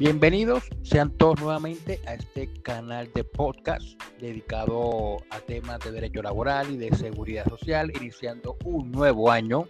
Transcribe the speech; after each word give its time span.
Bienvenidos 0.00 0.64
sean 0.82 1.10
todos 1.10 1.38
nuevamente 1.42 2.00
a 2.06 2.14
este 2.14 2.50
canal 2.62 3.12
de 3.12 3.22
podcast 3.22 4.02
dedicado 4.18 5.18
a 5.28 5.40
temas 5.40 5.78
de 5.80 5.92
derecho 5.92 6.22
laboral 6.22 6.70
y 6.70 6.78
de 6.78 6.90
seguridad 6.96 7.46
social, 7.46 7.92
iniciando 7.94 8.56
un 8.64 8.90
nuevo 8.90 9.30
año, 9.30 9.66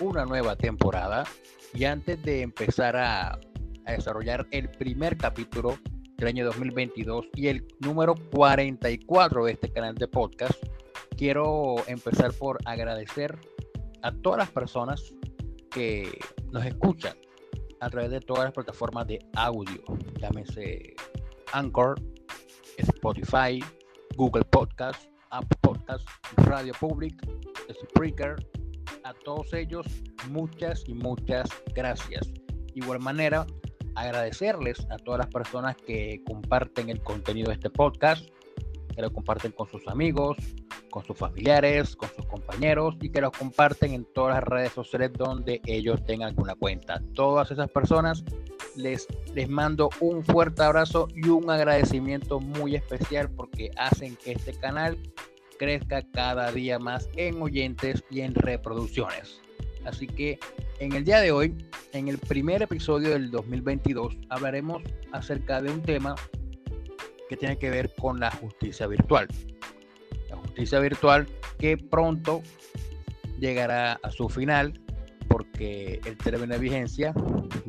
una 0.00 0.24
nueva 0.24 0.56
temporada. 0.56 1.24
Y 1.74 1.84
antes 1.84 2.22
de 2.22 2.40
empezar 2.40 2.96
a, 2.96 3.38
desarrollar 3.86 4.46
el 4.52 4.70
primer 4.70 5.18
capítulo 5.18 5.78
del 6.16 6.28
año 6.28 6.46
2022 6.46 7.26
y 7.34 7.48
el 7.48 7.66
número 7.80 8.14
44 8.32 9.44
de 9.44 9.52
este 9.52 9.70
canal 9.70 9.96
de 9.96 10.08
podcast, 10.08 10.64
quiero 11.14 11.76
empezar 11.88 12.32
por 12.32 12.56
agradecer 12.64 13.38
a 14.00 14.12
todas 14.12 14.38
las 14.38 14.50
personas 14.50 15.14
que 15.70 16.20
nos 16.52 16.64
escuchan 16.64 17.14
a 17.80 17.90
través 17.90 18.10
de 18.10 18.20
todas 18.20 18.44
las 18.44 18.52
plataformas 18.52 19.06
de 19.06 19.18
audio, 19.34 19.82
llámese 20.18 20.94
Anchor, 21.52 22.00
Spotify, 22.78 23.62
Google 24.16 24.44
Podcast, 24.44 25.10
Apple 25.30 25.58
Podcast, 25.60 26.08
Radio 26.38 26.72
Public, 26.78 27.14
Spreaker. 27.72 28.36
A 29.04 29.14
todos 29.24 29.52
ellos, 29.52 29.86
muchas 30.30 30.82
y 30.88 30.94
muchas 30.94 31.48
gracias. 31.74 32.28
igual 32.74 33.00
manera, 33.00 33.46
agradecerles 33.94 34.86
a 34.90 34.96
todas 34.98 35.20
las 35.20 35.28
personas 35.28 35.76
que 35.76 36.22
comparten 36.26 36.90
el 36.90 37.02
contenido 37.02 37.48
de 37.48 37.54
este 37.54 37.70
podcast, 37.70 38.28
que 38.96 39.02
lo 39.02 39.12
comparten 39.12 39.52
con 39.52 39.68
sus 39.68 39.86
amigos, 39.86 40.38
con 40.90 41.04
sus 41.04 41.16
familiares, 41.16 41.94
con 41.94 42.08
sus 42.16 42.24
compañeros 42.26 42.96
y 43.02 43.10
que 43.10 43.20
los 43.20 43.30
comparten 43.30 43.92
en 43.92 44.06
todas 44.14 44.36
las 44.36 44.44
redes 44.44 44.72
sociales 44.72 45.12
donde 45.12 45.60
ellos 45.66 46.02
tengan 46.06 46.30
alguna 46.30 46.54
cuenta. 46.54 47.02
Todas 47.14 47.50
esas 47.50 47.70
personas 47.70 48.24
les, 48.74 49.06
les 49.34 49.48
mando 49.48 49.90
un 50.00 50.24
fuerte 50.24 50.62
abrazo 50.62 51.08
y 51.14 51.28
un 51.28 51.50
agradecimiento 51.50 52.40
muy 52.40 52.74
especial 52.74 53.30
porque 53.30 53.70
hacen 53.76 54.16
que 54.16 54.32
este 54.32 54.54
canal 54.54 54.98
crezca 55.58 56.02
cada 56.12 56.50
día 56.50 56.78
más 56.78 57.08
en 57.16 57.40
oyentes 57.42 58.02
y 58.10 58.22
en 58.22 58.34
reproducciones. 58.34 59.40
Así 59.84 60.06
que 60.06 60.38
en 60.80 60.92
el 60.92 61.04
día 61.04 61.20
de 61.20 61.32
hoy, 61.32 61.54
en 61.92 62.08
el 62.08 62.18
primer 62.18 62.62
episodio 62.62 63.10
del 63.10 63.30
2022, 63.30 64.16
hablaremos 64.30 64.82
acerca 65.12 65.62
de 65.62 65.70
un 65.70 65.82
tema 65.82 66.16
que 67.28 67.36
tiene 67.36 67.58
que 67.58 67.70
ver 67.70 67.94
con 67.94 68.20
la 68.20 68.30
justicia 68.30 68.86
virtual 68.86 69.28
la 70.28 70.36
justicia 70.36 70.78
virtual 70.80 71.26
que 71.58 71.76
pronto 71.76 72.42
llegará 73.38 73.98
a 74.02 74.10
su 74.10 74.28
final 74.28 74.80
porque 75.28 76.00
el 76.04 76.16
término 76.16 76.54
de 76.54 76.60
vigencia 76.60 77.12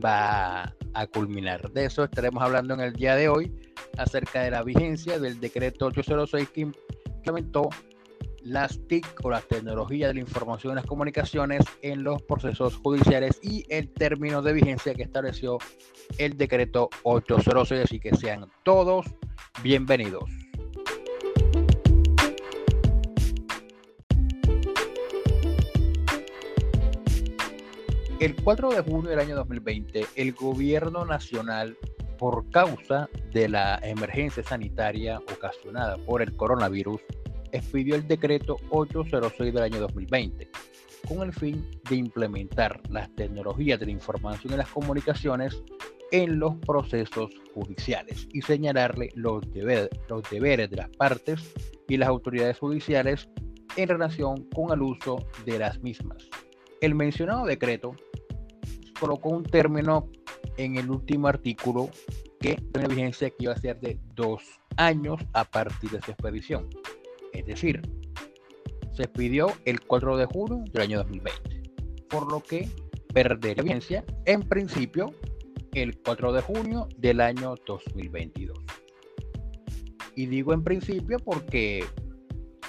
va 0.03 0.73
a 0.93 1.07
culminar. 1.07 1.71
De 1.71 1.85
eso 1.85 2.03
estaremos 2.03 2.41
hablando 2.43 2.73
en 2.73 2.81
el 2.81 2.93
día 2.93 3.15
de 3.15 3.29
hoy 3.29 3.51
acerca 3.97 4.41
de 4.41 4.51
la 4.51 4.63
vigencia 4.63 5.19
del 5.19 5.39
decreto 5.39 5.87
806 5.87 6.49
que 6.49 6.61
implementó 6.61 7.69
las 8.43 8.79
TIC 8.87 9.25
o 9.25 9.31
las 9.31 9.45
tecnologías 9.47 10.09
de 10.09 10.13
la 10.13 10.19
información 10.21 10.73
y 10.73 10.75
las 10.75 10.85
comunicaciones 10.85 11.65
en 11.81 12.03
los 12.03 12.21
procesos 12.21 12.77
judiciales 12.77 13.39
y 13.41 13.65
el 13.69 13.89
término 13.89 14.41
de 14.41 14.53
vigencia 14.53 14.93
que 14.93 15.03
estableció 15.03 15.57
el 16.17 16.37
decreto 16.37 16.89
806. 17.03 17.83
Así 17.83 17.99
que 17.99 18.15
sean 18.15 18.45
todos 18.63 19.05
bienvenidos. 19.63 20.29
El 28.19 28.35
4 28.35 28.69
de 28.71 28.81
junio 28.81 29.11
del 29.11 29.19
año 29.19 29.35
2020, 29.35 30.07
el 30.15 30.33
gobierno 30.33 31.05
nacional, 31.05 31.77
por 32.17 32.49
causa 32.49 33.07
de 33.31 33.47
la 33.47 33.79
emergencia 33.83 34.41
sanitaria 34.41 35.19
ocasionada 35.19 35.97
por 35.97 36.23
el 36.23 36.35
coronavirus, 36.35 36.99
expidió 37.51 37.95
el 37.95 38.07
decreto 38.07 38.57
806 38.71 39.53
del 39.53 39.63
año 39.63 39.79
2020, 39.79 40.49
con 41.07 41.21
el 41.21 41.31
fin 41.31 41.63
de 41.87 41.95
implementar 41.95 42.81
las 42.89 43.13
tecnologías 43.15 43.79
de 43.79 43.85
la 43.85 43.91
información 43.91 44.53
y 44.53 44.57
las 44.57 44.69
comunicaciones 44.69 45.61
en 46.11 46.39
los 46.39 46.55
procesos 46.57 47.31
judiciales 47.53 48.27
y 48.33 48.41
señalarle 48.41 49.11
los, 49.15 49.41
deberes 49.51 50.69
de 50.69 50.75
las 50.75 50.89
partes 50.89 51.53
y 51.87 51.97
las 51.97 52.09
autoridades 52.09 52.59
judiciales 52.59 53.29
en 53.75 53.89
relación 53.89 54.47
con 54.55 54.71
el 54.71 54.81
uso 54.81 55.25
de 55.45 55.59
las 55.59 55.81
mismas. 55.81 56.29
El 56.81 56.95
mencionado 56.95 57.45
decreto 57.45 57.95
colocó 58.99 59.29
un 59.29 59.43
término 59.43 60.09
en 60.57 60.77
el 60.77 60.89
último 60.89 61.27
artículo 61.27 61.89
que 62.39 62.55
tiene 62.55 62.87
vigencia 62.87 63.29
que 63.29 63.35
iba 63.39 63.53
a 63.53 63.57
ser 63.57 63.79
de 63.79 63.99
dos 64.15 64.43
años 64.77 65.19
a 65.33 65.43
partir 65.43 65.91
de 65.91 66.01
su 66.01 66.11
expedición. 66.11 66.69
Es 67.33 67.45
decir, 67.45 67.81
se 68.93 69.03
expidió 69.03 69.51
el 69.65 69.81
4 69.81 70.17
de 70.17 70.25
junio 70.25 70.63
del 70.71 70.81
año 70.81 70.97
2020, 70.99 71.61
por 72.09 72.31
lo 72.31 72.41
que 72.41 72.67
perdería 73.13 73.63
vigencia 73.63 74.03
en 74.25 74.41
principio 74.41 75.13
el 75.83 75.97
4 75.99 76.33
de 76.33 76.41
junio 76.41 76.87
del 76.97 77.21
año 77.21 77.55
2022. 77.65 78.57
Y 80.15 80.25
digo 80.25 80.53
en 80.53 80.63
principio 80.63 81.19
porque 81.19 81.85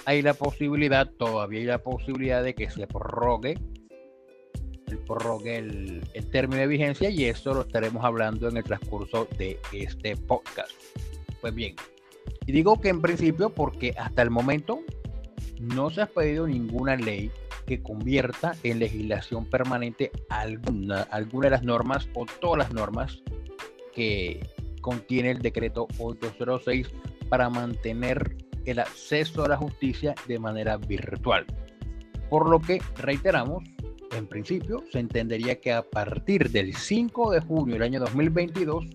hay 0.05 0.23
la 0.23 0.35
posibilidad, 0.35 1.11
todavía 1.11 1.61
hay 1.61 1.67
la 1.67 1.83
posibilidad 1.83 2.43
de 2.43 2.55
que 2.55 2.71
se 2.71 2.87
prorrogue 2.87 3.57
el 4.87 4.99
prorrogue 4.99 5.57
el, 5.57 6.03
término 6.31 6.61
de 6.61 6.67
vigencia 6.67 7.11
y 7.11 7.25
eso 7.25 7.53
lo 7.53 7.63
estaremos 7.63 8.05
hablando 8.05 8.49
en 8.49 8.57
el 8.57 8.65
transcurso 8.65 9.29
de 9.37 9.59
este 9.73 10.17
podcast. 10.17 10.73
Pues 11.41 11.55
bien, 11.55 11.77
y 12.47 12.53
digo 12.53 12.81
que 12.81 12.89
en 12.89 13.01
principio 13.01 13.51
porque 13.51 13.95
hasta 13.99 14.23
el 14.23 14.31
momento 14.31 14.81
no 15.61 15.91
se 15.91 16.03
ha 16.03 16.07
pedido 16.07 16.47
ninguna 16.47 16.97
ley 16.97 17.31
que 17.69 17.83
convierta 17.83 18.57
en 18.63 18.79
legislación 18.79 19.45
permanente 19.45 20.11
alguna, 20.31 21.03
alguna 21.03 21.49
de 21.49 21.51
las 21.51 21.63
normas 21.63 22.09
o 22.15 22.25
todas 22.41 22.57
las 22.57 22.73
normas 22.73 23.23
que 23.95 24.41
contiene 24.81 25.33
el 25.33 25.41
decreto 25.41 25.87
806 25.99 26.89
para 27.29 27.51
mantener 27.51 28.39
el 28.65 28.79
acceso 28.79 29.45
a 29.45 29.49
la 29.49 29.59
justicia 29.59 30.15
de 30.27 30.39
manera 30.39 30.79
virtual. 30.79 31.45
Por 32.31 32.49
lo 32.49 32.59
que 32.59 32.81
reiteramos 32.97 33.65
en 34.17 34.27
principio, 34.27 34.83
se 34.91 35.01
entendería 35.01 35.61
que 35.61 35.71
a 35.71 35.83
partir 35.83 36.51
del 36.51 36.75
5 36.75 37.33
de 37.33 37.41
junio 37.41 37.75
del 37.75 37.83
año 37.83 38.01
2022, 38.01 38.87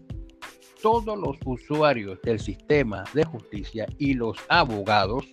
todos 0.81 1.15
los 1.15 1.37
usuarios 1.45 2.19
del 2.23 2.39
sistema 2.39 3.03
de 3.13 3.23
justicia 3.23 3.85
y 3.99 4.15
los 4.15 4.35
abogados 4.49 5.31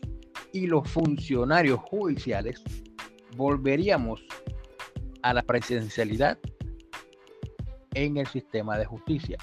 y 0.53 0.67
los 0.67 0.87
funcionarios 0.91 1.81
judiciales 1.81 2.63
volveríamos 3.37 4.23
a 5.23 5.35
la 5.35 5.43
presencialidad 5.43 6.39
en 7.95 8.17
el 8.17 8.27
sistema 8.27 8.79
de 8.79 8.85
justicia, 8.87 9.39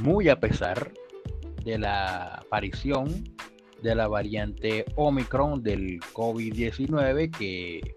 muy 0.00 0.28
a 0.28 0.38
pesar 0.38 0.92
de 1.64 1.78
la 1.78 2.34
aparición 2.34 3.24
de 3.82 3.94
la 3.94 4.08
variante 4.08 4.84
Omicron 4.96 5.62
del 5.62 6.00
COVID-19 6.12 7.30
que 7.30 7.94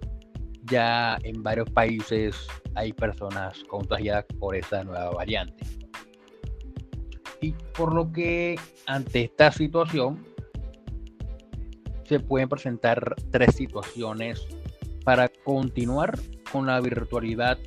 ya 0.63 1.17
en 1.23 1.41
varios 1.41 1.69
países 1.71 2.47
hay 2.75 2.93
personas 2.93 3.63
contagiadas 3.65 4.25
por 4.39 4.55
esa 4.55 4.83
nueva 4.83 5.09
variante. 5.11 5.65
Y 7.41 7.53
por 7.75 7.93
lo 7.93 8.11
que 8.11 8.55
ante 8.85 9.23
esta 9.23 9.51
situación 9.51 10.23
se 12.03 12.19
pueden 12.19 12.47
presentar 12.47 13.15
tres 13.31 13.55
situaciones 13.55 14.45
para 15.03 15.29
continuar 15.29 16.17
con 16.51 16.65
la 16.67 16.79
virtualidad 16.79 17.57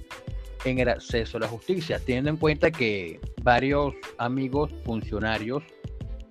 en 0.65 0.79
el 0.79 0.89
acceso 0.89 1.37
a 1.37 1.41
la 1.41 1.49
justicia, 1.49 1.99
teniendo 1.99 2.31
en 2.31 2.37
cuenta 2.37 2.71
que 2.71 3.21
varios 3.43 3.95
amigos 4.19 4.73
funcionarios, 4.85 5.63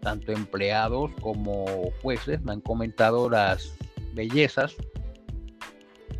tanto 0.02 0.32
empleados 0.32 1.12
como 1.22 1.92
jueces, 2.02 2.42
me 2.42 2.54
han 2.54 2.62
comentado 2.62 3.30
las 3.30 3.76
bellezas 4.14 4.76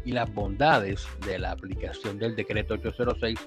y 0.06 0.12
las 0.12 0.32
bondades 0.34 1.08
de 1.26 1.40
la 1.40 1.52
aplicación 1.52 2.20
del 2.20 2.36
decreto 2.36 2.76
806 2.76 3.40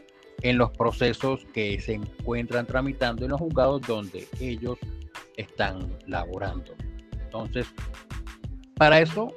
en 0.43 0.59
los 0.59 0.71
procesos 0.73 1.45
que 1.53 1.81
se 1.81 1.95
encuentran 1.95 2.67
tramitando 2.67 3.25
en 3.25 3.31
los 3.31 3.41
juzgados 3.41 3.83
donde 3.83 4.27
ellos 4.41 4.79
están 5.37 5.97
laborando. 6.07 6.75
Entonces, 7.13 7.67
para 8.77 9.01
eso 9.01 9.35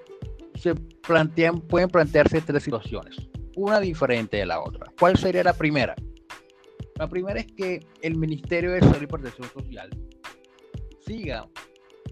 se 0.60 0.76
plantean, 0.76 1.62
pueden 1.62 1.90
plantearse 1.90 2.42
tres 2.42 2.64
situaciones, 2.64 3.16
una 3.56 3.80
diferente 3.80 4.38
de 4.38 4.46
la 4.46 4.62
otra. 4.62 4.92
¿Cuál 5.00 5.18
sería 5.18 5.44
la 5.44 5.54
primera? 5.54 5.96
La 6.96 7.08
primera 7.08 7.40
es 7.40 7.48
que 7.48 7.80
el 8.02 8.18
Ministerio 8.18 8.72
de 8.72 8.82
Salud 8.82 9.02
y 9.02 9.08
Protección 9.08 9.50
Social 9.50 9.90
siga 11.06 11.48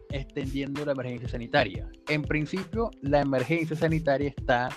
extendiendo 0.09 0.85
la 0.85 0.93
emergencia 0.93 1.27
sanitaria. 1.27 1.89
En 2.07 2.21
principio, 2.21 2.89
la 3.01 3.19
emergencia 3.19 3.75
sanitaria 3.75 4.29
está 4.29 4.69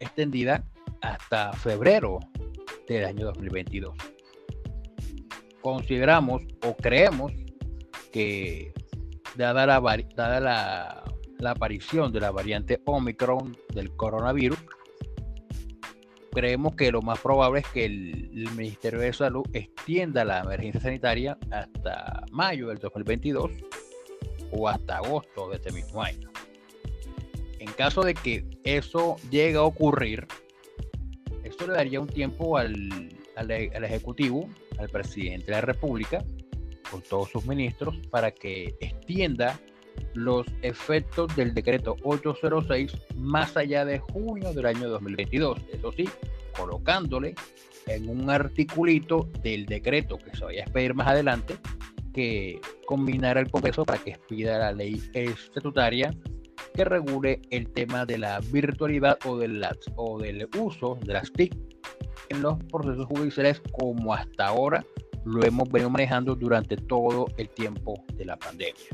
extendida 0.00 0.64
hasta 1.02 1.52
febrero 1.52 2.18
del 2.88 3.04
año 3.04 3.26
2022. 3.26 3.96
consideramos 5.60 6.42
o 6.66 6.74
creemos 6.74 7.32
que 8.12 8.72
dada 9.36 9.66
la, 9.66 9.80
dada 10.16 11.09
la 11.40 11.52
aparición 11.52 12.12
de 12.12 12.20
la 12.20 12.30
variante 12.30 12.80
Omicron 12.84 13.56
del 13.74 13.94
coronavirus, 13.96 14.58
creemos 16.32 16.74
que 16.76 16.92
lo 16.92 17.02
más 17.02 17.18
probable 17.20 17.60
es 17.60 17.66
que 17.68 17.84
el, 17.84 18.48
Ministerio 18.56 19.00
de 19.00 19.12
Salud 19.12 19.44
extienda 19.52 20.24
la 20.24 20.40
emergencia 20.40 20.80
sanitaria 20.80 21.36
hasta 21.50 22.24
mayo 22.30 22.68
del 22.68 22.78
2022 22.78 23.50
o 24.52 24.68
hasta 24.68 24.96
agosto 24.96 25.50
de 25.50 25.56
este 25.56 25.72
mismo 25.72 26.02
año. 26.02 26.30
En 27.58 27.70
caso 27.72 28.02
de 28.02 28.14
que 28.14 28.44
eso 28.64 29.16
llegue 29.30 29.56
a 29.56 29.62
ocurrir, 29.62 30.26
esto 31.44 31.66
le 31.66 31.74
daría 31.74 32.00
un 32.00 32.08
tiempo 32.08 32.56
al, 32.56 33.10
al, 33.36 33.50
al 33.50 33.84
Ejecutivo, 33.84 34.48
al 34.78 34.88
presidente 34.88 35.46
de 35.46 35.52
la 35.52 35.60
República, 35.60 36.24
con 36.90 37.02
todos 37.02 37.30
sus 37.30 37.44
ministros, 37.46 37.96
para 38.10 38.30
que 38.30 38.74
extienda 38.80 39.60
los 40.14 40.46
efectos 40.62 41.34
del 41.36 41.54
decreto 41.54 41.96
806 42.02 42.92
más 43.16 43.56
allá 43.56 43.84
de 43.84 43.98
junio 43.98 44.52
del 44.52 44.66
año 44.66 44.88
2022. 44.88 45.58
Eso 45.72 45.92
sí, 45.92 46.08
colocándole 46.56 47.34
en 47.86 48.08
un 48.08 48.30
articulito 48.30 49.28
del 49.42 49.66
decreto 49.66 50.18
que 50.18 50.36
se 50.36 50.44
vaya 50.44 50.60
a 50.60 50.64
expedir 50.64 50.94
más 50.94 51.08
adelante 51.08 51.56
que 52.12 52.60
combinara 52.86 53.40
el 53.40 53.50
Congreso 53.50 53.84
para 53.84 54.02
que 54.02 54.10
expida 54.10 54.58
la 54.58 54.72
ley 54.72 55.00
estatutaria 55.14 56.10
que 56.74 56.84
regule 56.84 57.40
el 57.50 57.68
tema 57.72 58.04
de 58.04 58.18
la 58.18 58.40
virtualidad 58.52 59.18
o 59.24 59.38
del, 59.38 59.64
o 59.96 60.18
del 60.18 60.48
uso 60.58 60.98
de 61.04 61.12
las 61.14 61.32
TIC 61.32 61.54
en 62.28 62.42
los 62.42 62.62
procesos 62.64 63.06
judiciales 63.06 63.62
como 63.72 64.14
hasta 64.14 64.46
ahora 64.46 64.84
lo 65.24 65.44
hemos 65.44 65.68
venido 65.68 65.90
manejando 65.90 66.34
durante 66.34 66.76
todo 66.76 67.26
el 67.36 67.48
tiempo 67.50 68.04
de 68.14 68.24
la 68.24 68.36
pandemia. 68.36 68.86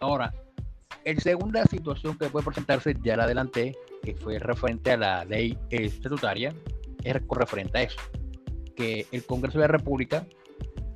Ahora, 0.00 0.32
el 1.04 1.20
segunda 1.20 1.64
situación 1.66 2.18
que 2.18 2.28
puede 2.28 2.44
presentarse, 2.44 2.96
ya 3.02 3.16
la 3.16 3.24
adelanté, 3.24 3.76
que 4.02 4.14
fue 4.14 4.38
referente 4.38 4.92
a 4.92 4.96
la 4.96 5.24
ley 5.24 5.56
estatutaria, 5.70 6.52
es 7.04 7.16
referente 7.30 7.78
a 7.78 7.82
eso, 7.82 8.00
que 8.74 9.06
el 9.12 9.24
Congreso 9.24 9.58
de 9.58 9.68
la 9.68 9.72
República 9.72 10.26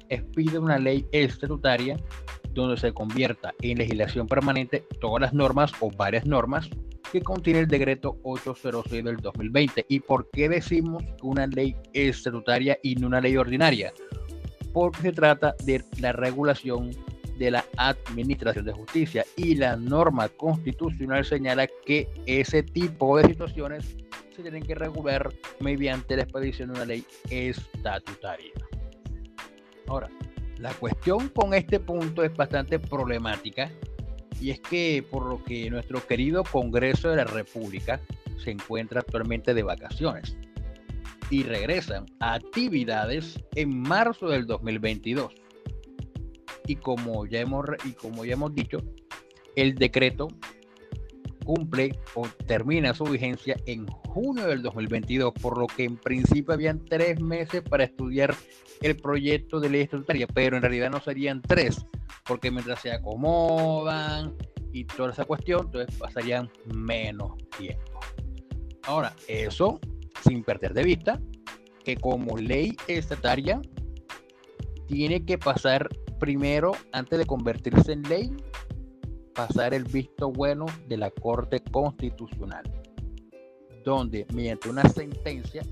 expide 0.08 0.58
una 0.58 0.78
ley 0.78 1.06
estatutaria 1.12 1.96
donde 2.52 2.76
se 2.76 2.92
convierta 2.92 3.54
en 3.62 3.78
legislación 3.78 4.26
permanente 4.26 4.84
todas 5.00 5.20
las 5.20 5.32
normas 5.32 5.72
o 5.80 5.90
varias 5.90 6.26
normas 6.26 6.68
que 7.12 7.22
contiene 7.22 7.60
el 7.60 7.68
decreto 7.68 8.18
806 8.22 9.04
del 9.04 9.16
2020. 9.16 9.86
¿Y 9.88 10.00
por 10.00 10.30
qué 10.30 10.48
decimos 10.48 11.04
una 11.22 11.46
ley 11.46 11.76
estatutaria 11.92 12.78
y 12.82 12.96
no 12.96 13.06
una 13.06 13.20
ley 13.20 13.36
ordinaria? 13.36 13.92
Porque 14.72 15.02
se 15.02 15.12
trata 15.12 15.54
de 15.64 15.84
la 16.00 16.12
regulación 16.12 16.90
de 17.40 17.50
la 17.50 17.64
Administración 17.78 18.66
de 18.66 18.72
Justicia 18.72 19.24
y 19.34 19.54
la 19.54 19.74
norma 19.74 20.28
constitucional 20.28 21.24
señala 21.24 21.66
que 21.86 22.06
ese 22.26 22.62
tipo 22.62 23.16
de 23.16 23.28
situaciones 23.28 23.96
se 24.36 24.42
tienen 24.42 24.62
que 24.62 24.74
regular 24.74 25.32
mediante 25.58 26.16
la 26.16 26.24
expedición 26.24 26.68
de 26.68 26.74
una 26.74 26.84
ley 26.84 27.02
estatutaria. 27.30 28.52
Ahora, 29.88 30.10
la 30.58 30.70
cuestión 30.74 31.30
con 31.30 31.54
este 31.54 31.80
punto 31.80 32.22
es 32.22 32.36
bastante 32.36 32.78
problemática 32.78 33.70
y 34.38 34.50
es 34.50 34.60
que 34.60 35.02
por 35.10 35.24
lo 35.24 35.42
que 35.42 35.70
nuestro 35.70 36.06
querido 36.06 36.44
Congreso 36.44 37.08
de 37.08 37.16
la 37.16 37.24
República 37.24 38.02
se 38.36 38.50
encuentra 38.50 39.00
actualmente 39.00 39.54
de 39.54 39.62
vacaciones 39.62 40.36
y 41.30 41.42
regresan 41.44 42.04
a 42.20 42.34
actividades 42.34 43.42
en 43.54 43.80
marzo 43.80 44.28
del 44.28 44.46
2022 44.46 45.32
y 46.70 46.76
como 46.76 47.26
ya 47.26 47.40
hemos, 47.40 47.66
y 47.84 47.92
como 47.94 48.24
ya 48.24 48.34
hemos 48.34 48.54
dicho, 48.54 48.78
el 49.56 49.74
decreto 49.74 50.28
cumple 51.44 51.98
o 52.14 52.28
termina 52.46 52.94
su 52.94 53.02
vigencia 53.04 53.56
en 53.66 53.88
junio 53.88 54.46
del 54.46 54.62
2022, 54.62 55.32
por 55.42 55.58
lo 55.58 55.66
que 55.66 55.82
en 55.82 55.96
principio 55.96 56.54
habían 56.54 56.84
tres 56.84 57.20
meses 57.20 57.62
para 57.62 57.82
estudiar 57.82 58.36
el 58.82 58.96
proyecto 58.96 59.58
de 59.58 59.68
ley 59.68 59.80
estatutaria, 59.80 60.28
pero 60.28 60.56
en 60.56 60.62
realidad 60.62 60.90
no 60.90 61.00
serían 61.00 61.42
tres, 61.42 61.84
porque 62.24 62.52
mientras 62.52 62.80
se 62.80 62.92
acomodan 62.92 64.36
y 64.72 64.84
toda 64.84 65.10
esa 65.10 65.24
cuestión, 65.24 65.66
entonces 65.66 65.92
pasarían 65.96 66.48
menos 66.72 67.32
tiempo. 67.58 67.98
Ahora, 68.84 69.12
eso 69.26 69.80
sin 70.22 70.44
perder 70.44 70.72
de 70.72 70.84
vista 70.84 71.20
que 71.84 71.96
como 71.96 72.36
ley 72.36 72.76
estatutaria 72.86 73.60
tiene 74.86 75.24
que 75.24 75.36
pasar 75.36 75.88
primero, 76.20 76.72
antes 76.92 77.18
de 77.18 77.26
convertirse 77.26 77.92
en 77.92 78.02
ley, 78.02 78.30
pasar 79.34 79.74
el 79.74 79.84
visto 79.84 80.30
bueno 80.30 80.66
de 80.86 80.98
la 80.98 81.10
Corte 81.10 81.60
Constitucional, 81.72 82.62
donde 83.84 84.26
mediante 84.32 84.68
una 84.68 84.88
sentencia 84.88 85.62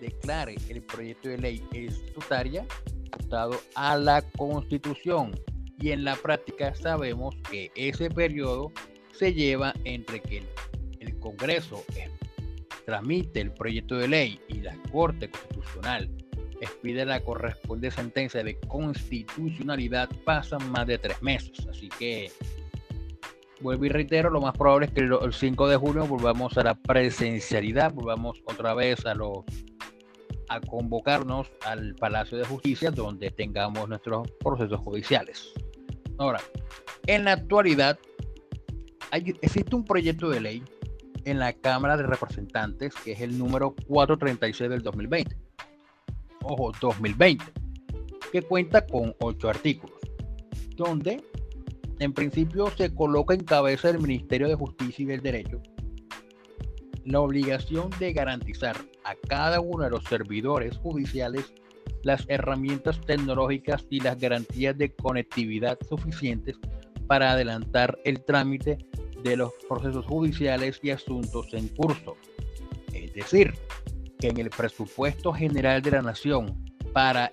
declare 0.00 0.56
el 0.68 0.82
proyecto 0.82 1.28
de 1.28 1.38
ley 1.38 1.62
estatutaria 1.72 2.66
ajustado 3.12 3.60
a 3.76 3.96
la 3.96 4.22
Constitución. 4.32 5.32
Y 5.78 5.90
en 5.90 6.04
la 6.04 6.16
práctica 6.16 6.74
sabemos 6.74 7.34
que 7.50 7.70
ese 7.74 8.08
periodo 8.08 8.72
se 9.12 9.32
lleva 9.32 9.74
entre 9.84 10.20
que 10.20 10.38
el, 11.00 11.18
Congreso 11.20 11.82
tramite 12.84 13.40
el 13.40 13.50
proyecto 13.52 13.96
de 13.96 14.08
ley 14.08 14.40
y 14.48 14.60
la 14.60 14.76
Corte 14.92 15.30
Constitucional 15.30 16.10
expide 16.60 17.04
la 17.04 17.20
correspondiente 17.20 17.96
sentencia 17.96 18.42
de 18.42 18.58
constitucionalidad 18.60 20.08
pasan 20.24 20.70
más 20.70 20.86
de 20.86 20.98
tres 20.98 21.22
meses. 21.22 21.66
Así 21.68 21.88
que, 21.98 22.30
vuelvo 23.60 23.84
y 23.84 23.88
reitero, 23.88 24.30
lo 24.30 24.40
más 24.40 24.56
probable 24.56 24.86
es 24.86 24.92
que 24.92 25.00
el 25.00 25.32
5 25.32 25.68
de 25.68 25.76
junio 25.76 26.06
volvamos 26.06 26.56
a 26.58 26.62
la 26.62 26.74
presencialidad, 26.74 27.92
volvamos 27.92 28.42
otra 28.46 28.74
vez 28.74 29.04
a 29.06 29.14
los 29.14 29.44
a 30.50 30.60
convocarnos 30.60 31.50
al 31.64 31.94
Palacio 31.94 32.36
de 32.36 32.44
Justicia 32.44 32.90
donde 32.90 33.30
tengamos 33.30 33.88
nuestros 33.88 34.30
procesos 34.40 34.78
judiciales. 34.80 35.52
Ahora, 36.18 36.38
en 37.06 37.24
la 37.24 37.32
actualidad 37.32 37.98
hay, 39.10 39.34
existe 39.40 39.74
un 39.74 39.86
proyecto 39.86 40.28
de 40.28 40.40
ley 40.40 40.62
en 41.24 41.38
la 41.38 41.54
Cámara 41.54 41.96
de 41.96 42.02
Representantes 42.02 42.94
que 43.04 43.12
es 43.12 43.22
el 43.22 43.38
número 43.38 43.74
436 43.86 44.68
del 44.68 44.82
2020 44.82 45.43
ojo, 46.44 46.72
2020, 46.80 47.44
que 48.32 48.42
cuenta 48.42 48.86
con 48.86 49.14
ocho 49.20 49.48
artículos, 49.48 49.98
donde 50.76 51.22
en 51.98 52.12
principio 52.12 52.70
se 52.76 52.94
coloca 52.94 53.34
en 53.34 53.44
cabeza 53.44 53.88
del 53.88 54.00
Ministerio 54.00 54.48
de 54.48 54.54
Justicia 54.54 55.02
y 55.02 55.06
del 55.06 55.22
Derecho 55.22 55.60
la 57.04 57.20
obligación 57.20 57.90
de 57.98 58.12
garantizar 58.12 58.76
a 59.04 59.14
cada 59.28 59.60
uno 59.60 59.84
de 59.84 59.90
los 59.90 60.04
servidores 60.04 60.76
judiciales 60.78 61.52
las 62.02 62.24
herramientas 62.28 63.00
tecnológicas 63.00 63.86
y 63.90 64.00
las 64.00 64.18
garantías 64.18 64.76
de 64.76 64.92
conectividad 64.94 65.78
suficientes 65.88 66.56
para 67.06 67.32
adelantar 67.32 67.98
el 68.04 68.24
trámite 68.24 68.78
de 69.22 69.36
los 69.36 69.52
procesos 69.68 70.04
judiciales 70.06 70.80
y 70.82 70.90
asuntos 70.90 71.52
en 71.52 71.68
curso. 71.68 72.16
Es 72.92 73.12
decir, 73.14 73.54
en 74.28 74.38
el 74.38 74.50
presupuesto 74.50 75.32
general 75.32 75.82
de 75.82 75.90
la 75.92 76.02
nación 76.02 76.64
para 76.92 77.30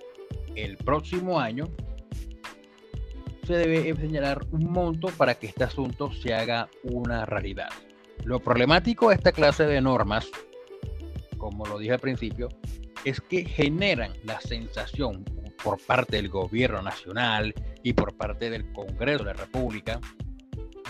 el 0.54 0.76
próximo 0.76 1.40
año 1.40 1.68
se 3.46 3.54
debe 3.54 3.94
señalar 3.96 4.44
un 4.50 4.70
monto 4.70 5.08
para 5.08 5.34
que 5.34 5.48
este 5.48 5.64
asunto 5.64 6.12
se 6.12 6.34
haga 6.34 6.68
una 6.84 7.26
realidad. 7.26 7.70
Lo 8.24 8.38
problemático 8.40 9.08
de 9.08 9.16
esta 9.16 9.32
clase 9.32 9.66
de 9.66 9.80
normas, 9.80 10.28
como 11.38 11.66
lo 11.66 11.78
dije 11.78 11.92
al 11.92 12.00
principio, 12.00 12.48
es 13.04 13.20
que 13.20 13.44
generan 13.44 14.12
la 14.24 14.40
sensación 14.40 15.24
por 15.62 15.80
parte 15.80 16.16
del 16.16 16.28
gobierno 16.28 16.82
nacional 16.82 17.52
y 17.82 17.92
por 17.92 18.16
parte 18.16 18.48
del 18.48 18.72
Congreso 18.72 19.24
de 19.24 19.34
la 19.34 19.40
República 19.40 20.00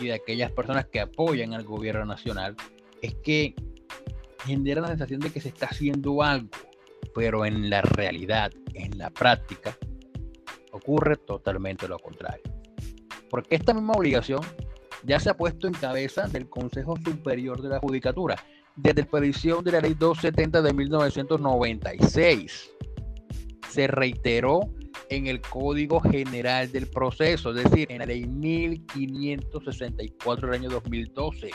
y 0.00 0.06
de 0.06 0.14
aquellas 0.14 0.52
personas 0.52 0.87
que 0.87 1.00
apoyan 1.00 1.54
al 1.54 1.64
gobierno 1.64 2.04
nacional, 2.04 2.56
es 3.00 3.14
que 3.23 3.54
genera 4.45 4.81
la 4.81 4.89
sensación 4.89 5.21
de 5.21 5.31
que 5.31 5.41
se 5.41 5.49
está 5.49 5.67
haciendo 5.67 6.23
algo, 6.23 6.51
pero 7.15 7.45
en 7.45 7.71
la 7.71 7.83
realidad, 7.83 8.53
en 8.75 8.99
la 8.99 9.11
práctica, 9.11 9.77
ocurre 10.73 11.17
totalmente 11.17 11.89
lo 11.89 11.99
contrario. 11.99 12.45
Porque 13.31 13.57
esta 13.57 13.75
misma 13.75 13.95
obligación 13.95 14.41
ya 15.05 15.19
se 15.21 15.31
ha 15.31 15.37
puesto 15.37 15.67
en 15.67 15.75
cabeza 15.75 16.29
del 16.29 16.49
Consejo 16.49 16.97
Superior 16.97 17.61
de 17.63 17.71
la 17.71 17.81
Judicatura 17.81 18.37
desde 18.77 19.01
la 19.01 19.03
expedición 19.03 19.65
de 19.65 19.73
la 19.73 19.81
Ley 19.81 19.95
270 19.95 20.63
de 20.63 20.73
1996. 20.73 22.71
Se 23.69 23.87
reiteró 23.87 24.61
en 25.09 25.27
el 25.27 25.41
Código 25.41 25.99
General 26.01 26.71
del 26.71 26.87
Proceso, 26.89 27.51
es 27.55 27.65
decir, 27.65 27.91
en 27.91 27.99
la 27.99 28.07
Ley 28.07 28.27
1564 28.27 30.49
del 30.49 30.61
año 30.61 30.71
2012 30.71 31.51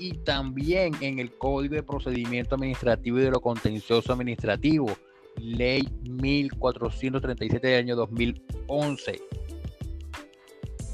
y 0.00 0.14
también 0.14 0.94
en 1.02 1.18
el 1.18 1.30
Código 1.36 1.74
de 1.74 1.82
Procedimiento 1.82 2.54
Administrativo 2.54 3.18
y 3.18 3.22
de 3.22 3.30
lo 3.30 3.40
Contencioso 3.40 4.14
Administrativo 4.14 4.88
Ley 5.36 5.86
1437 6.08 7.66
del 7.66 7.84
año 7.84 7.96
2011. 7.96 9.20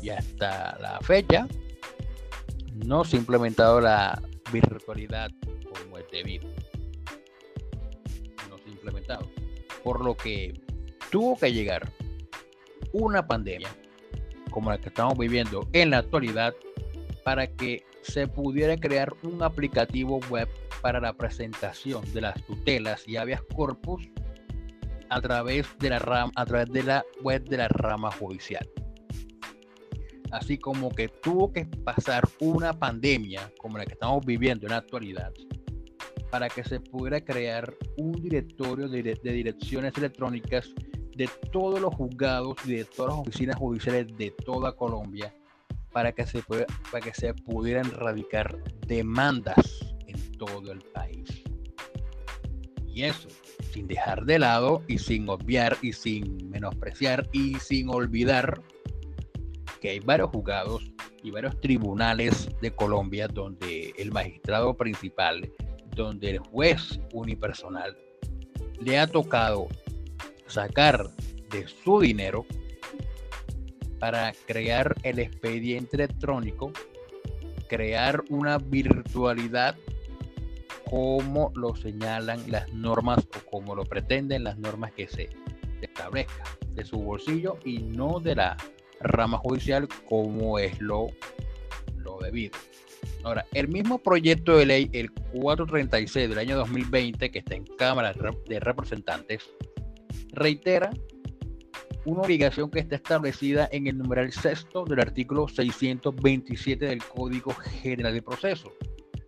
Y 0.03 0.11
hasta 0.11 0.77
la 0.81 0.99
fecha 1.01 1.47
no 2.85 3.05
se 3.05 3.17
ha 3.17 3.21
implementado 3.21 3.81
la 3.81 4.21
virtualidad 4.53 5.31
como 5.73 5.99
es 5.99 6.05
debido. 6.11 6.49
No 8.51 8.59
se 8.59 8.65
ha 8.69 8.73
implementado. 8.73 9.31
Por 9.85 10.05
lo 10.05 10.17
que 10.17 10.61
tuvo 11.13 11.39
que 11.39 11.53
llegar 11.53 11.93
una 12.93 13.25
pandemia 13.25 13.69
como 14.51 14.71
la 14.71 14.79
que 14.79 14.89
estamos 14.89 15.17
viviendo 15.17 15.69
en 15.73 15.91
la 15.91 15.99
actualidad 15.99 16.55
para 17.23 17.47
que 17.47 17.86
se 18.07 18.27
pudiera 18.29 18.77
crear 18.77 19.13
un 19.23 19.43
aplicativo 19.43 20.21
web 20.31 20.49
para 20.81 21.01
la 21.01 21.13
presentación 21.13 22.03
de 22.13 22.21
las 22.21 22.43
tutelas 22.45 23.07
y 23.07 23.17
habeas 23.17 23.43
corpus 23.55 24.09
a 25.09 25.21
través 25.21 25.67
de 25.79 25.91
la 25.91 25.99
rama, 25.99 26.33
a 26.37 26.47
través 26.47 26.73
de 26.73 26.83
la 26.83 27.05
web 27.23 27.45
de 27.45 27.57
la 27.59 27.69
rama 27.69 28.11
judicial. 28.13 28.69
Así 30.33 30.59
como 30.59 30.91
que 30.91 31.09
tuvo 31.09 31.53
que 31.53 31.67
pasar 31.67 32.25
una 32.41 32.73
pandemia 32.73 33.53
como 33.59 33.79
la 33.79 33.87
que 33.87 33.93
estamos 33.93 34.25
viviendo 34.25 34.67
en 34.67 34.73
la 34.73 34.79
actualidad 34.79 35.33
para 36.31 36.49
que 36.49 36.65
se 36.65 36.81
pudiera 36.81 37.25
crear 37.25 37.73
un 37.97 38.13
directorio 38.13 38.89
de 38.89 39.15
direcciones 39.23 39.97
electrónicas 39.97 40.69
de 41.17 41.31
todos 41.53 41.81
los 41.81 41.95
juzgados 41.95 42.57
y 42.67 42.75
de 42.75 42.85
todas 42.85 43.13
las 43.13 43.21
oficinas 43.21 43.57
judiciales 43.57 44.09
de 44.19 44.33
toda 44.45 44.73
Colombia 44.73 45.33
para 45.97 46.13
que 46.13 46.27
se, 46.27 46.43
para 46.43 47.01
que 47.03 47.15
se 47.15 47.33
pudieran 47.33 47.87
erradicar 47.87 48.63
demandas 48.87 49.81
en 50.07 50.33
todo 50.33 50.71
el 50.71 50.81
país. 50.93 51.43
Y 52.87 53.05
eso, 53.05 53.29
sin 53.73 53.89
dejar 53.89 54.27
de 54.27 54.39
lado 54.39 54.83
y 54.89 54.99
sin 54.99 55.27
obviar 55.31 55.79
y 55.81 55.95
sin 55.95 56.51
menospreciar 56.51 57.27
y 57.33 57.55
sin 57.55 57.89
olvidar 57.89 58.61
que 59.81 59.89
hay 59.89 60.01
varios 60.01 60.29
juzgados 60.29 60.85
y 61.23 61.31
varios 61.31 61.59
tribunales 61.63 62.47
de 62.61 62.71
Colombia 62.73 63.27
donde 63.27 63.95
el 63.97 64.13
magistrado 64.13 64.77
principal, 64.77 65.51
donde 65.95 66.33
el 66.33 66.39
juez 66.41 67.01
unipersonal 67.15 67.97
le 68.83 68.99
ha 68.99 69.07
tocado 69.07 69.67
sacar 70.47 71.09
de 71.51 71.67
su 71.67 72.01
dinero 72.01 72.45
para 73.99 74.33
crear 74.47 74.95
el 75.03 75.19
expediente 75.19 75.97
electrónico, 75.97 76.73
crear 77.69 78.23
una 78.29 78.59
virtualidad 78.59 79.77
como 80.89 81.53
lo 81.57 81.75
señalan 81.75 82.51
las 82.51 82.73
normas 82.73 83.27
o 83.37 83.51
como 83.51 83.75
lo 83.75 83.85
pretenden 83.85 84.45
las 84.45 84.59
normas 84.59 84.93
que 84.93 85.09
se 85.09 85.29
establezcan 85.81 86.47
de 86.75 86.85
su 86.85 86.99
bolsillo 86.99 87.59
y 87.65 87.79
no 87.79 88.21
de 88.21 88.37
la 88.37 88.57
rama 89.01 89.39
judicial 89.39 89.89
como 90.09 90.59
es 90.59 90.81
lo, 90.81 91.09
lo 91.97 92.19
debido. 92.19 92.57
Ahora, 93.25 93.45
el 93.53 93.69
mismo 93.69 93.99
proyecto 93.99 94.57
de 94.57 94.67
ley, 94.67 94.91
el 94.93 95.11
436 95.13 96.29
del 96.29 96.39
año 96.39 96.57
2020, 96.57 97.31
que 97.31 97.39
está 97.39 97.57
en 97.57 97.65
Cámara 97.65 98.15
de 98.47 98.61
Representantes, 98.61 99.43
reitera 100.33 100.91
una 102.07 102.23
obligación 102.23 102.71
que 102.71 102.79
está 102.79 102.95
establecida 102.95 103.69
en 103.73 103.89
el 103.89 103.99
numeral 103.99 104.31
sexto 104.31 104.85
del 104.85 105.01
artículo 105.01 105.49
627 105.49 106.87
del 106.87 107.03
Código 107.03 107.53
General 107.53 108.15
de 108.15 108.23
Proceso. 108.23 108.73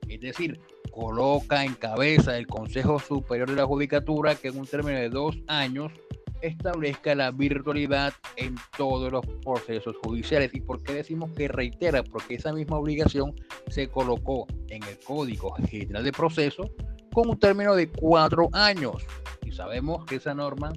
Es 0.08 0.20
decir, 0.20 0.61
coloca 0.92 1.64
en 1.64 1.75
cabeza 1.75 2.32
del 2.32 2.47
Consejo 2.47 3.00
Superior 3.00 3.50
de 3.50 3.56
la 3.56 3.66
Judicatura 3.66 4.37
que 4.37 4.49
en 4.49 4.58
un 4.58 4.66
término 4.66 4.97
de 4.97 5.11
dos 5.11 5.37
años 5.49 5.92
establezca 6.40 7.16
la 7.16 7.32
virtualidad 7.32 8.12
en 8.37 8.54
todos 8.76 9.11
los 9.11 9.26
procesos 9.44 9.97
judiciales. 10.04 10.54
¿Y 10.54 10.61
por 10.61 10.80
qué 10.85 10.94
decimos 10.94 11.32
que 11.32 11.49
reitera? 11.49 12.04
Porque 12.04 12.37
esa 12.37 12.52
misma 12.52 12.78
obligación 12.78 13.35
se 13.66 13.88
colocó 13.88 14.47
en 14.68 14.85
el 14.85 15.00
Código 15.00 15.52
General 15.68 16.04
de 16.04 16.12
Proceso 16.12 16.70
con 17.12 17.30
un 17.30 17.38
término 17.40 17.75
de 17.75 17.90
cuatro 17.90 18.49
años. 18.52 19.04
Y 19.44 19.50
sabemos 19.50 20.04
que 20.04 20.16
esa 20.16 20.32
norma 20.32 20.73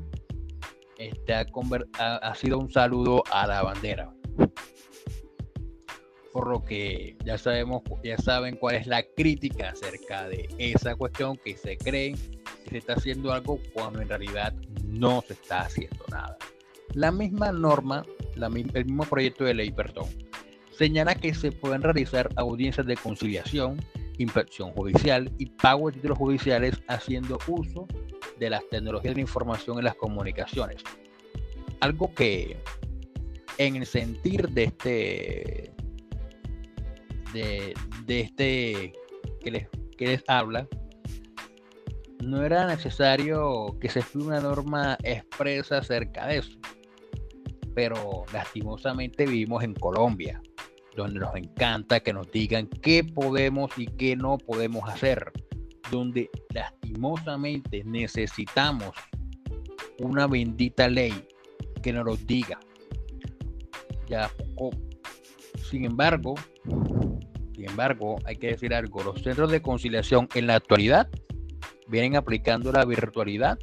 este, 1.08 1.34
ha, 1.34 2.36
sido 2.36 2.60
un 2.60 2.72
saludo 2.72 3.24
a 3.32 3.48
la 3.48 3.64
bandera. 3.64 4.14
Por 6.32 6.48
lo 6.48 6.64
que 6.64 7.18
ya 7.26 7.38
sabemos, 7.38 7.82
ya 8.04 8.18
saben 8.18 8.56
cuál 8.56 8.76
es 8.76 8.88
la 8.88 9.04
crítica 9.04 9.72
acerca 9.72 10.30
de 10.30 10.48
esa 10.58 10.96
cuestión 10.96 11.38
que 11.38 11.58
se 11.58 11.78
cree 11.78 12.14
que 12.64 12.70
se 12.70 12.78
está 12.78 12.94
haciendo 12.94 13.34
algo 13.34 13.60
cuando 13.74 14.02
en 14.02 14.08
realidad 14.08 14.54
no 14.86 15.24
se 15.28 15.34
está 15.34 15.62
haciendo 15.62 16.06
nada. 16.10 16.38
La 16.94 17.12
misma 17.12 17.52
norma, 17.52 18.06
el 18.36 18.86
mismo 18.86 19.04
proyecto 19.04 19.44
de 19.44 19.56
ley, 19.56 19.72
perdón, 19.72 20.08
señala 20.78 21.16
que 21.16 21.34
se 21.34 21.52
pueden 21.52 21.82
realizar 21.82 22.30
audiencias 22.36 22.86
de 22.86 22.96
conciliación, 22.96 23.78
inspección 24.18 24.72
judicial 24.72 25.32
y 25.38 25.48
pago 25.48 25.88
de 25.88 25.94
títulos 25.94 26.18
judiciales 26.18 26.82
haciendo 26.88 27.40
uso 27.48 27.88
de 28.42 28.50
las 28.50 28.68
tecnologías 28.70 29.14
de 29.14 29.22
información 29.22 29.78
en 29.78 29.86
las 29.86 29.96
comunicaciones. 29.96 30.84
Algo 31.80 32.12
que 32.16 32.58
en 33.60 33.76
el 33.76 33.86
sentir 33.86 34.50
de 34.50 34.64
este 34.64 35.72
de, 37.34 37.74
este 38.08 38.94
que 39.40 39.52
les, 39.52 39.68
que 39.96 40.08
les 40.08 40.24
habla, 40.28 40.68
no 42.24 42.44
era 42.44 42.66
necesario 42.66 43.78
que 43.80 43.90
se 43.90 44.02
fuera 44.02 44.28
una 44.28 44.40
norma 44.42 44.98
expresa 45.04 45.78
acerca 45.78 46.26
de 46.26 46.40
eso. 46.40 46.58
Pero 47.76 48.26
lastimosamente 48.34 49.28
vivimos 49.28 49.64
en 49.64 49.76
Colombia, 49.76 50.42
donde 50.96 51.20
nos 51.20 51.36
encanta 51.36 52.00
que 52.00 52.12
nos 52.12 52.30
digan 52.32 52.68
qué 52.68 53.04
podemos 53.04 53.78
y 53.78 53.86
qué 53.86 54.16
no 54.16 54.40
podemos 54.40 54.90
hacer 54.90 55.32
donde 55.92 56.30
lastimosamente 56.54 57.84
necesitamos 57.84 58.96
una 60.00 60.26
bendita 60.26 60.88
ley 60.88 61.28
que 61.84 61.94
nos 61.94 62.06
lo 62.06 62.16
diga. 62.16 62.60
Ya 64.08 64.32
Sin 65.70 65.86
embargo, 65.86 66.36
sin 67.54 67.70
embargo, 67.70 68.18
hay 68.26 68.38
que 68.38 68.48
decir 68.48 68.74
algo, 68.74 69.04
los 69.04 69.22
centros 69.22 69.52
de 69.52 69.62
conciliación 69.62 70.28
en 70.34 70.48
la 70.48 70.56
actualidad 70.56 71.08
vienen 71.88 72.16
aplicando 72.16 72.72
la 72.72 72.86
virtualidad 72.86 73.60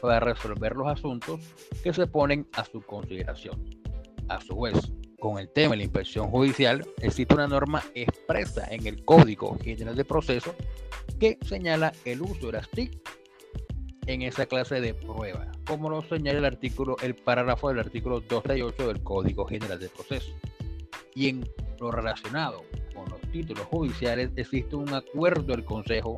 para 0.00 0.20
resolver 0.20 0.76
los 0.76 0.88
asuntos 0.88 1.40
que 1.82 1.92
se 1.92 2.06
ponen 2.06 2.46
a 2.52 2.64
su 2.64 2.80
consideración. 2.82 3.64
A 4.28 4.40
su 4.40 4.60
vez, 4.60 4.92
con 5.18 5.38
el 5.38 5.48
tema 5.48 5.72
de 5.72 5.78
la 5.78 5.82
inspección 5.84 6.28
judicial, 6.30 6.86
existe 7.00 7.34
una 7.34 7.48
norma 7.48 7.82
expresa 7.94 8.66
en 8.70 8.86
el 8.86 9.04
Código 9.04 9.58
General 9.58 9.96
de 9.96 10.04
Proceso 10.04 10.54
que 11.18 11.38
señala 11.42 11.92
el 12.04 12.22
uso 12.22 12.46
de 12.46 12.52
las 12.52 12.70
TIC 12.70 12.98
en 14.06 14.22
esa 14.22 14.46
clase 14.46 14.80
de 14.80 14.94
prueba, 14.94 15.50
como 15.66 15.90
lo 15.90 16.02
señala 16.02 16.38
el 16.38 16.44
artículo, 16.44 16.96
el 17.02 17.14
parágrafo 17.14 17.68
del 17.68 17.80
artículo 17.80 18.20
238 18.20 18.88
del 18.88 19.02
Código 19.02 19.46
General 19.46 19.78
de 19.78 19.88
Proceso. 19.88 20.32
Y 21.14 21.28
en 21.28 21.48
lo 21.80 21.90
relacionado 21.90 22.64
con 22.94 23.08
los 23.08 23.20
títulos 23.32 23.66
judiciales 23.66 24.30
existe 24.36 24.76
un 24.76 24.92
acuerdo 24.92 25.54
del 25.54 25.64
Consejo 25.64 26.16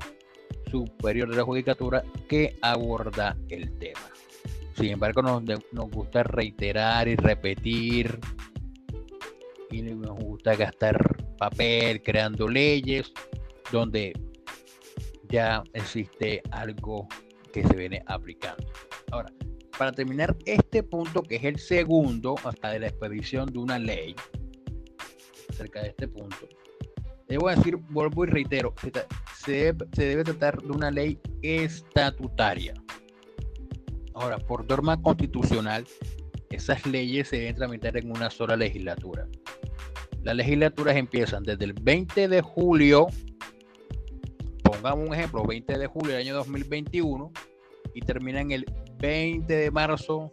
Superior 0.71 1.31
de 1.31 1.37
la 1.37 1.45
Judicatura 1.45 2.05
que 2.29 2.57
aborda 2.61 3.37
el 3.49 3.77
tema. 3.79 4.11
Sin 4.77 4.91
embargo, 4.91 5.23
nos, 5.23 5.43
nos 5.73 5.91
gusta 5.91 6.23
reiterar 6.23 7.09
y 7.09 7.17
repetir 7.17 8.19
y 9.71 9.83
nos 9.83 10.19
gusta 10.19 10.55
gastar 10.57 11.17
papel 11.37 12.03
creando 12.03 12.49
leyes 12.49 13.13
donde 13.73 14.13
ya 15.29 15.63
existe 15.73 16.43
algo 16.51 17.07
que 17.53 17.65
se 17.65 17.77
viene 17.77 18.03
aplicando. 18.07 18.67
Ahora, 19.11 19.33
para 19.79 19.93
terminar 19.93 20.37
este 20.45 20.83
punto, 20.83 21.23
que 21.23 21.37
es 21.37 21.45
el 21.45 21.59
segundo 21.59 22.35
hasta 22.45 22.71
de 22.71 22.81
la 22.81 22.89
expedición 22.89 23.47
de 23.47 23.59
una 23.59 23.79
ley, 23.79 24.15
acerca 25.49 25.83
de 25.83 25.89
este 25.89 26.09
punto, 26.09 26.49
debo 27.29 27.49
decir, 27.49 27.77
vuelvo 27.77 28.25
y 28.25 28.29
reitero, 28.29 28.75
se 29.37 29.53
debe, 29.53 29.87
se 29.93 30.05
debe 30.05 30.25
tratar 30.25 30.61
de 30.61 30.73
una 30.73 30.91
ley 30.91 31.19
estatutaria. 31.43 32.75
Ahora, 34.15 34.39
por 34.39 34.69
norma 34.69 35.01
constitucional, 35.01 35.85
esas 36.51 36.85
leyes 36.87 37.29
se 37.29 37.37
deben 37.39 37.57
tramitar 37.57 37.97
en 37.97 38.11
una 38.11 38.31
sola 38.31 38.57
legislatura. 38.57 39.29
Las 40.23 40.35
legislaturas 40.35 40.97
empiezan 40.97 41.45
desde 41.45 41.67
el 41.67 41.73
20 41.75 42.29
de 42.29 42.41
julio 42.41 43.07
pongamos 44.71 45.09
un 45.09 45.15
ejemplo, 45.15 45.45
20 45.45 45.79
de 45.79 45.87
julio 45.87 46.13
del 46.13 46.27
año 46.27 46.35
2021 46.37 47.33
y 47.95 48.01
terminan 48.01 48.51
el 48.51 48.67
20 48.99 49.53
de 49.53 49.71
marzo 49.71 50.33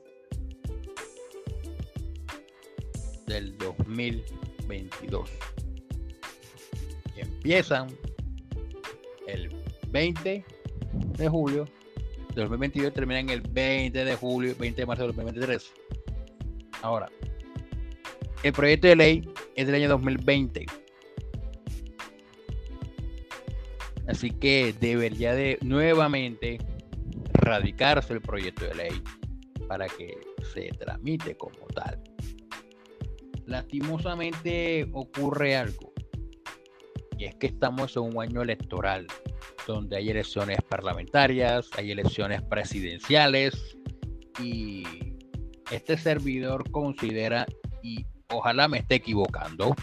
del 3.27 3.57
2022. 3.57 5.29
Y 7.15 7.21
empiezan 7.21 7.87
el 9.27 9.55
20 9.89 10.43
de 11.17 11.29
julio 11.29 11.65
de 12.35 12.41
2022 12.41 12.93
termina 12.93 13.19
en 13.21 13.29
el 13.29 13.41
20 13.41 14.03
de 14.03 14.15
julio, 14.15 14.53
20 14.59 14.81
de 14.81 14.85
marzo 14.85 15.03
de 15.03 15.07
2023. 15.07 15.71
Ahora, 16.81 17.09
el 18.43 18.51
proyecto 18.51 18.87
de 18.87 18.95
ley 18.97 19.29
es 19.55 19.65
del 19.65 19.75
año 19.75 19.87
2020. 19.87 20.65
Así 24.07 24.31
que 24.31 24.73
debería 24.79 25.33
de 25.33 25.57
nuevamente 25.61 26.59
radicarse 27.33 28.13
el 28.13 28.21
proyecto 28.21 28.65
de 28.65 28.75
ley 28.75 29.03
para 29.67 29.87
que 29.87 30.17
se 30.53 30.69
tramite 30.79 31.35
como 31.35 31.65
tal. 31.73 32.01
Lastimosamente 33.45 34.87
ocurre 34.93 35.55
algo, 35.55 35.91
y 37.17 37.25
es 37.25 37.35
que 37.35 37.47
estamos 37.47 37.95
en 37.95 38.03
un 38.03 38.21
año 38.21 38.41
electoral, 38.41 39.07
donde 39.67 39.97
hay 39.97 40.09
elecciones 40.09 40.59
parlamentarias, 40.69 41.69
hay 41.77 41.91
elecciones 41.91 42.41
presidenciales, 42.43 43.77
y 44.39 44.83
este 45.71 45.97
servidor 45.97 46.69
considera, 46.71 47.45
y 47.81 48.05
ojalá 48.31 48.67
me 48.67 48.79
esté 48.79 48.95
equivocando, 48.95 49.75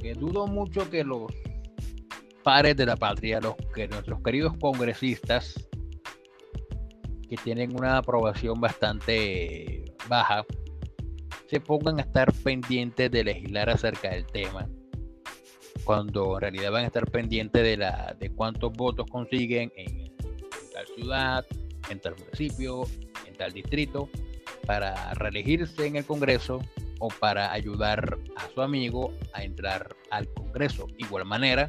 que 0.00 0.14
dudo 0.14 0.46
mucho 0.46 0.90
que 0.90 1.04
los 1.04 1.30
padres 2.42 2.76
de 2.76 2.86
la 2.86 2.96
patria, 2.96 3.40
los 3.40 3.54
que 3.74 3.88
nuestros 3.88 4.22
queridos 4.22 4.54
congresistas, 4.60 5.68
que 7.28 7.36
tienen 7.36 7.76
una 7.76 7.98
aprobación 7.98 8.60
bastante 8.60 9.84
baja, 10.08 10.44
se 11.48 11.60
pongan 11.60 11.98
a 11.98 12.02
estar 12.02 12.32
pendientes 12.32 13.10
de 13.10 13.24
legislar 13.24 13.70
acerca 13.70 14.10
del 14.10 14.26
tema, 14.26 14.68
cuando 15.84 16.36
en 16.36 16.40
realidad 16.40 16.70
van 16.70 16.84
a 16.84 16.86
estar 16.86 17.10
pendientes 17.10 17.62
de, 17.62 17.76
la, 17.76 18.16
de 18.18 18.30
cuántos 18.30 18.72
votos 18.72 19.06
consiguen 19.10 19.72
en, 19.76 20.16
tal 20.72 20.86
ciudad, 20.94 21.46
en 21.88 22.00
tal 22.00 22.14
municipio, 22.18 22.84
en 23.26 23.34
tal 23.34 23.52
distrito, 23.52 24.08
para 24.66 25.12
reelegirse 25.14 25.86
en 25.86 25.96
el 25.96 26.04
Congreso 26.04 26.60
o 27.00 27.08
para 27.08 27.52
ayudar 27.52 28.18
a 28.36 28.48
su 28.54 28.62
amigo 28.62 29.12
a 29.32 29.42
entrar 29.42 29.96
al 30.10 30.28
Congreso. 30.34 30.86
Igual 30.98 31.24
manera, 31.24 31.68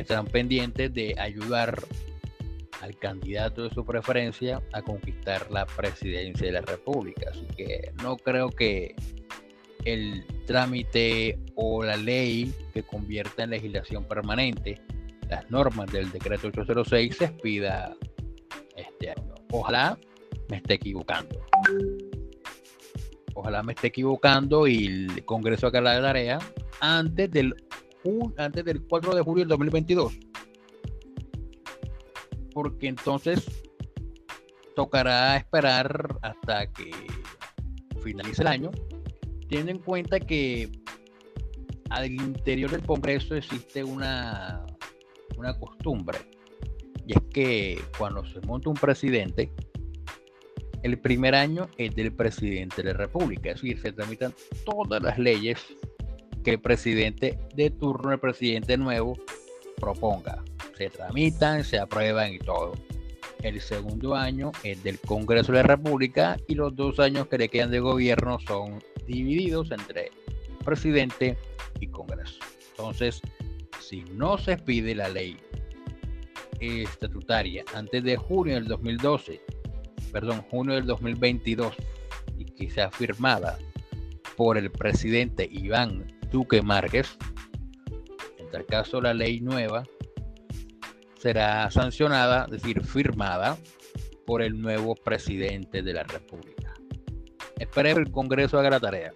están 0.00 0.26
pendientes 0.26 0.92
de 0.92 1.14
ayudar 1.18 1.82
al 2.80 2.96
candidato 2.98 3.64
de 3.64 3.70
su 3.70 3.84
preferencia 3.84 4.62
a 4.72 4.82
conquistar 4.82 5.50
la 5.50 5.66
presidencia 5.66 6.46
de 6.46 6.52
la 6.52 6.60
República. 6.60 7.30
Así 7.30 7.46
que 7.56 7.92
no 8.02 8.16
creo 8.16 8.50
que 8.50 8.94
el 9.84 10.24
trámite 10.46 11.38
o 11.54 11.82
la 11.82 11.96
ley 11.96 12.52
que 12.74 12.82
convierta 12.82 13.44
en 13.44 13.50
legislación 13.50 14.04
permanente 14.04 14.80
las 15.28 15.50
normas 15.50 15.90
del 15.90 16.10
decreto 16.10 16.48
806 16.48 17.16
se 17.16 17.24
expida 17.24 17.96
este 18.76 19.10
año. 19.10 19.34
Ojalá 19.50 19.98
me 20.48 20.58
esté 20.58 20.74
equivocando. 20.74 21.40
Ojalá 23.34 23.62
me 23.62 23.72
esté 23.72 23.88
equivocando 23.88 24.66
y 24.66 24.86
el 24.86 25.24
Congreso 25.24 25.66
haga 25.66 25.80
la 25.80 26.00
tarea 26.00 26.38
antes 26.80 27.30
del, 27.30 27.54
antes 28.36 28.64
del 28.64 28.82
4 28.82 29.14
de 29.14 29.22
julio 29.22 29.42
del 29.42 29.48
2022 29.48 30.18
porque 32.56 32.88
entonces 32.88 33.44
tocará 34.74 35.36
esperar 35.36 36.16
hasta 36.22 36.72
que 36.72 36.90
finalice 38.02 38.40
el 38.40 38.48
año, 38.48 38.70
teniendo 39.50 39.72
en 39.72 39.78
cuenta 39.80 40.18
que 40.18 40.70
al 41.90 42.10
interior 42.10 42.70
del 42.70 42.80
Congreso 42.80 43.34
existe 43.34 43.84
una, 43.84 44.64
una 45.36 45.52
costumbre, 45.58 46.16
y 47.06 47.12
es 47.12 47.22
que 47.30 47.78
cuando 47.98 48.24
se 48.24 48.40
monta 48.40 48.70
un 48.70 48.76
presidente, 48.76 49.52
el 50.82 50.98
primer 50.98 51.34
año 51.34 51.68
es 51.76 51.94
del 51.94 52.10
presidente 52.14 52.82
de 52.82 52.94
la 52.94 53.00
República, 53.00 53.50
es 53.50 53.60
decir, 53.60 53.78
se 53.82 53.92
tramitan 53.92 54.32
todas 54.64 55.02
las 55.02 55.18
leyes 55.18 55.58
que 56.46 56.52
el 56.52 56.60
presidente 56.60 57.36
de 57.56 57.70
turno, 57.70 58.12
el 58.12 58.20
presidente 58.20 58.76
nuevo, 58.76 59.18
proponga 59.80 60.44
se 60.78 60.88
tramitan, 60.90 61.64
se 61.64 61.76
aprueban 61.76 62.34
y 62.34 62.38
todo. 62.38 62.74
El 63.42 63.60
segundo 63.60 64.14
año 64.14 64.52
es 64.62 64.80
del 64.84 65.00
Congreso 65.00 65.50
de 65.50 65.58
la 65.58 65.64
República 65.64 66.36
y 66.46 66.54
los 66.54 66.76
dos 66.76 67.00
años 67.00 67.26
que 67.26 67.38
le 67.38 67.48
quedan 67.48 67.72
de 67.72 67.80
gobierno 67.80 68.38
son 68.46 68.80
divididos 69.08 69.72
entre 69.72 70.12
presidente 70.64 71.36
y 71.80 71.88
Congreso. 71.88 72.38
Entonces, 72.70 73.20
si 73.80 74.04
no 74.12 74.38
se 74.38 74.56
pide 74.56 74.94
la 74.94 75.08
ley 75.08 75.36
estatutaria 76.60 77.64
antes 77.74 78.04
de 78.04 78.16
junio 78.16 78.54
del 78.54 78.68
2012, 78.68 79.40
perdón, 80.12 80.42
junio 80.42 80.76
del 80.76 80.86
2022, 80.86 81.74
y 82.38 82.44
que 82.44 82.70
sea 82.70 82.88
firmada 82.92 83.58
por 84.36 84.56
el 84.56 84.70
presidente 84.70 85.48
Iván 85.50 86.15
Duque 86.30 86.62
Márquez, 86.62 87.16
en 88.38 88.50
tal 88.50 88.66
caso 88.66 89.00
la 89.00 89.14
ley 89.14 89.40
nueva 89.40 89.84
será 91.18 91.70
sancionada, 91.70 92.44
es 92.44 92.62
decir, 92.62 92.84
firmada 92.84 93.56
por 94.26 94.42
el 94.42 94.60
nuevo 94.60 94.94
presidente 94.94 95.82
de 95.82 95.92
la 95.92 96.02
República. 96.02 96.74
Esperemos 97.58 97.98
que 97.98 98.08
el 98.08 98.12
Congreso 98.12 98.58
haga 98.58 98.70
la 98.70 98.80
tarea. 98.80 99.12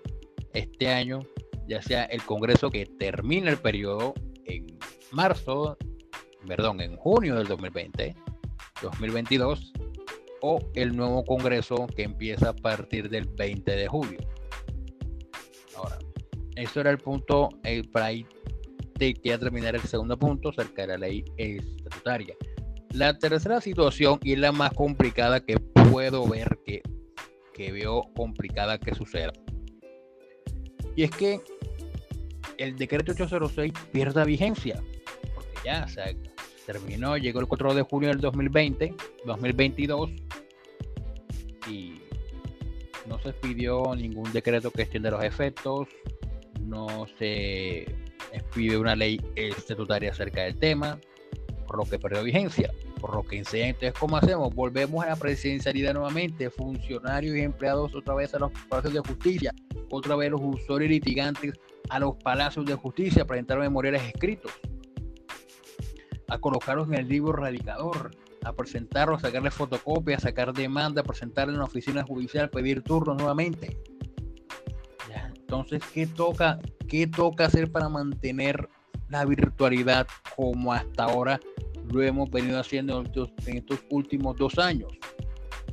Este 0.53 0.89
año, 0.89 1.21
ya 1.69 1.83
sea 1.83 2.05
el 2.05 2.23
Congreso 2.23 2.71
que 2.71 2.87
termine 2.87 3.51
el 3.51 3.59
periodo 3.59 4.15
en 4.45 4.67
marzo, 5.13 5.77
perdón, 6.47 6.81
en 6.81 6.97
junio 6.97 7.37
del 7.37 7.47
2020, 7.47 8.15
2022, 8.83 9.73
o 10.43 10.59
el 10.75 10.97
nuevo 10.97 11.25
Congreso 11.25 11.87
que 11.95 12.05
empieza 12.05 12.51
a 12.51 12.57
partir 12.57 13.11
del 13.11 13.27
20 13.27 13.71
de 13.71 13.87
julio. 13.87 14.19
Eso 16.57 16.81
era 16.81 16.91
el 16.91 16.99
punto 16.99 17.49
el 17.65 17.89
para 17.89 18.11
que 18.13 19.39
terminar 19.39 19.75
el 19.75 19.83
segundo 19.83 20.19
punto 20.19 20.51
acerca 20.51 20.83
de 20.83 20.89
la 20.89 20.99
ley 20.99 21.25
estatutaria. 21.39 22.35
La 22.93 23.19
tercera 23.19 23.61
situación 23.61 24.19
y 24.23 24.37
la 24.37 24.53
más 24.53 24.73
complicada 24.75 25.41
que 25.41 25.59
puedo 25.59 26.27
ver 26.29 26.59
que, 26.67 26.83
que 27.55 27.73
veo 27.73 28.03
complicada 28.15 28.79
que 28.79 28.95
suceda. 28.95 29.33
Y 30.97 31.05
es 31.05 31.11
que 31.11 31.41
el 32.59 32.77
decreto 32.77 33.13
806 33.13 33.73
pierda 33.93 34.25
vigencia. 34.25 34.83
Porque 35.35 35.55
ya 35.65 35.89
se 35.89 36.17
terminó, 36.67 37.17
llegó 37.17 37.41
el 37.41 37.47
4 37.47 37.75
de 37.75 37.83
junio 37.83 38.11
del 38.11 38.21
2020, 38.21 38.95
2022 39.25 40.11
y 41.71 42.01
no 43.07 43.19
se 43.21 43.33
pidió 43.33 43.95
ningún 43.97 44.31
decreto 44.33 44.71
que 44.71 44.83
extienda 44.83 45.11
los 45.11 45.25
efectos, 45.25 45.89
no 46.67 47.07
se 47.19 47.87
pide 48.55 48.77
una 48.77 48.95
ley 48.95 49.21
estatutaria 49.35 50.11
acerca 50.11 50.43
del 50.43 50.57
tema, 50.59 50.99
por 51.67 51.79
lo 51.79 51.85
que 51.85 51.99
perdió 51.99 52.23
vigencia. 52.23 52.71
Por 53.01 53.15
lo 53.15 53.23
que 53.23 53.39
entonces, 53.39 53.95
¿cómo 53.99 54.19
hacemos? 54.19 54.55
Volvemos 54.55 55.05
a 55.05 55.09
la 55.09 55.17
presidencialidad 55.17 55.95
nuevamente, 55.95 56.51
funcionarios 56.51 57.35
y 57.35 57.41
empleados 57.41 57.95
otra 57.95 58.15
vez 58.15 58.35
a 58.35 58.39
los 58.39 58.53
palacios 58.69 58.93
de 58.93 59.01
justicia, 59.01 59.55
otra 59.91 60.17
vez 60.17 60.31
los 60.31 60.41
usuarios 60.43 60.91
litigantes 60.91 61.55
a 61.89 61.99
los 61.99 62.17
palacios 62.17 62.67
de 62.67 62.75
justicia 62.75 63.23
a 63.23 63.25
presentar 63.27 63.59
memoriales 63.59 64.03
escritos, 64.03 64.53
a 66.29 66.39
colocarlos 66.39 66.89
en 66.89 66.95
el 66.95 67.09
libro 67.09 67.33
radicador, 67.33 68.11
a 68.45 68.53
presentarlos, 68.53 69.23
a 69.23 69.29
sacarle 69.29 69.51
fotocopias, 69.51 70.25
a 70.25 70.29
sacar 70.29 70.53
demanda, 70.53 71.01
a 71.01 71.05
presentarlo 71.05 71.55
en 71.55 71.59
la 71.61 71.65
oficina 71.65 72.03
judicial, 72.03 72.51
pedir 72.51 72.83
turnos 72.83 73.17
nuevamente. 73.17 73.79
Entonces, 75.51 75.83
¿qué 75.93 76.07
toca? 76.07 76.61
¿Qué 76.87 77.09
toca 77.09 77.47
hacer 77.47 77.73
para 77.73 77.89
mantener 77.89 78.69
la 79.09 79.25
virtualidad 79.25 80.07
como 80.37 80.73
hasta 80.73 81.03
ahora 81.03 81.41
lo 81.93 82.01
hemos 82.03 82.31
venido 82.31 82.61
haciendo 82.61 83.01
en 83.01 83.57
estos, 83.57 83.81
últimos 83.91 84.37
dos 84.37 84.61
años? 84.61 84.93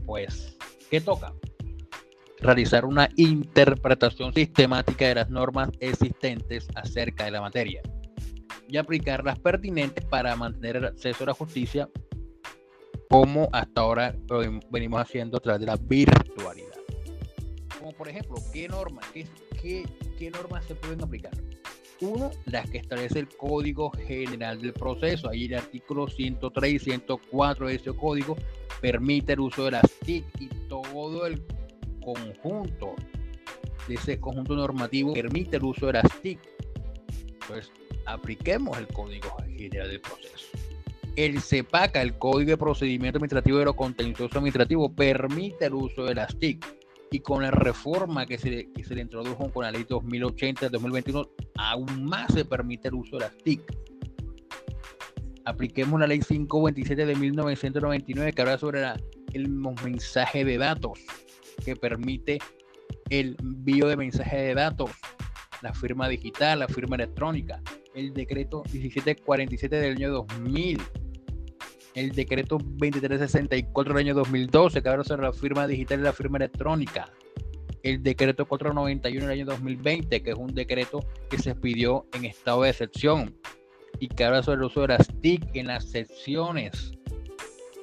Pues, 0.03 0.57
¿qué 0.89 0.99
toca? 0.99 1.31
Realizar 2.39 2.85
una 2.85 3.07
interpretación 3.17 4.33
sistemática 4.33 5.09
de 5.09 5.13
las 5.13 5.29
normas 5.29 5.69
existentes 5.79 6.67
acerca 6.73 7.25
de 7.25 7.31
la 7.31 7.41
materia 7.41 7.83
y 8.67 8.77
aplicarlas 8.77 9.37
pertinentes 9.37 10.03
para 10.05 10.35
mantener 10.35 10.77
el 10.77 10.85
acceso 10.85 11.23
a 11.23 11.27
la 11.27 11.33
justicia 11.35 11.87
como 13.11 13.47
hasta 13.53 13.81
ahora 13.81 14.15
lo 14.27 14.39
venimos 14.71 14.99
haciendo 14.99 15.37
a 15.37 15.39
través 15.39 15.61
de 15.61 15.67
la 15.67 15.77
virtualidad. 15.77 16.76
Por 17.93 18.09
ejemplo, 18.09 18.35
¿qué 18.53 18.67
normas, 18.67 19.05
qué 19.13 19.25
¿qué, 20.17 20.31
normas 20.31 20.65
se 20.65 20.75
pueden 20.75 21.03
aplicar? 21.03 21.31
Uno, 21.99 22.31
las 22.45 22.69
que 22.69 22.77
establece 22.77 23.19
el 23.19 23.27
Código 23.27 23.91
General 23.91 24.61
del 24.61 24.73
Proceso. 24.73 25.29
Ahí 25.29 25.45
el 25.45 25.55
artículo 25.55 26.07
103 26.07 26.73
y 26.73 26.79
104 26.79 27.67
de 27.67 27.75
ese 27.75 27.93
código 27.93 28.37
permite 28.81 29.33
el 29.33 29.39
uso 29.39 29.65
de 29.65 29.71
las 29.71 29.91
TIC 30.05 30.25
y 30.39 30.47
todo 30.69 31.25
el 31.25 31.41
conjunto 32.03 32.95
de 33.87 33.95
ese 33.95 34.19
conjunto 34.19 34.55
normativo 34.55 35.13
permite 35.13 35.57
el 35.57 35.63
uso 35.63 35.87
de 35.87 35.93
las 35.93 36.21
TIC. 36.21 36.39
Pues 37.47 37.71
apliquemos 38.05 38.77
el 38.77 38.87
Código 38.87 39.35
General 39.55 39.89
del 39.89 40.01
Proceso. 40.01 40.47
el 41.15 41.41
CEPACA, 41.41 42.03
el 42.03 42.17
Código 42.19 42.51
de 42.51 42.57
Procedimiento 42.57 43.17
Administrativo 43.17 43.57
de 43.57 43.65
lo 43.65 43.75
Contencioso 43.75 44.37
Administrativo, 44.37 44.93
permite 44.93 45.65
el 45.65 45.73
uso 45.73 46.05
de 46.05 46.13
las 46.13 46.37
TIC. 46.37 46.76
Y 47.11 47.19
con 47.19 47.41
la 47.41 47.51
reforma 47.51 48.25
que 48.25 48.37
se, 48.37 48.71
que 48.73 48.83
se 48.83 48.95
le 48.95 49.01
introdujo 49.01 49.49
con 49.51 49.63
la 49.63 49.71
ley 49.71 49.85
2080 49.87 50.69
2021, 50.69 51.29
aún 51.55 52.05
más 52.05 52.33
se 52.33 52.43
permite 52.43 52.89
el 52.89 52.95
uso 52.95 53.17
de 53.17 53.25
las 53.25 53.37
TIC. 53.37 53.61
Apliquemos 55.45 55.99
la 55.99 56.07
ley 56.07 56.19
527 56.19 57.05
de 57.05 57.15
1999 57.15 58.33
que 58.33 58.41
habla 58.41 58.57
sobre 58.57 58.83
el 59.33 59.47
mensaje 59.47 60.43
de 60.43 60.57
datos, 60.57 60.99
que 61.63 61.75
permite 61.75 62.39
el 63.09 63.37
envío 63.39 63.87
de 63.87 63.95
mensaje 63.95 64.37
de 64.37 64.53
datos, 64.53 64.91
la 65.61 65.73
firma 65.73 66.09
digital, 66.09 66.59
la 66.59 66.67
firma 66.67 66.97
electrónica, 66.97 67.61
el 67.95 68.13
decreto 68.13 68.63
1747 68.71 69.75
del 69.77 69.95
año 69.95 70.11
2000 70.11 70.81
el 71.97 72.11
decreto 72.11 72.59
2364 72.59 73.93
del 73.95 74.05
año 74.05 74.13
2012, 74.13 74.83
que 74.83 74.89
habla 74.89 75.03
sobre 75.03 75.23
la 75.23 75.33
firma 75.33 75.65
digital 75.65 75.99
y 75.99 76.03
la 76.03 76.13
firma 76.13 76.37
electrónica. 76.37 77.11
El 77.81 78.03
decreto 78.03 78.45
491 78.45 79.25
del 79.25 79.39
año 79.39 79.45
2020, 79.45 80.21
que 80.21 80.29
es 80.29 80.35
un 80.35 80.53
decreto 80.53 80.99
que 81.27 81.39
se 81.39 81.55
pidió 81.55 82.05
en 82.13 82.25
estado 82.25 82.61
de 82.61 82.69
excepción 82.69 83.35
y 83.99 84.09
que 84.09 84.23
habla 84.25 84.43
sobre 84.43 84.57
el 84.57 84.63
uso 84.65 84.81
de 84.81 84.89
las 84.89 85.07
TIC 85.21 85.55
en 85.55 85.67
las 85.67 85.85
secciones. 85.85 86.91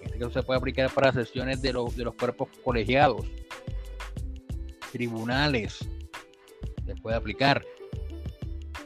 Este 0.05 0.17
caso 0.17 0.31
se 0.31 0.43
puede 0.45 0.59
aplicar 0.59 0.95
para 0.95 1.13
sesiones 1.13 1.61
de 1.61 1.73
los, 1.73 1.97
de 1.97 2.05
los 2.05 2.15
cuerpos 2.15 2.51
colegiados, 2.63 3.27
tribunales, 4.93 5.85
se 6.87 6.95
puede 7.03 7.17
aplicar 7.17 7.65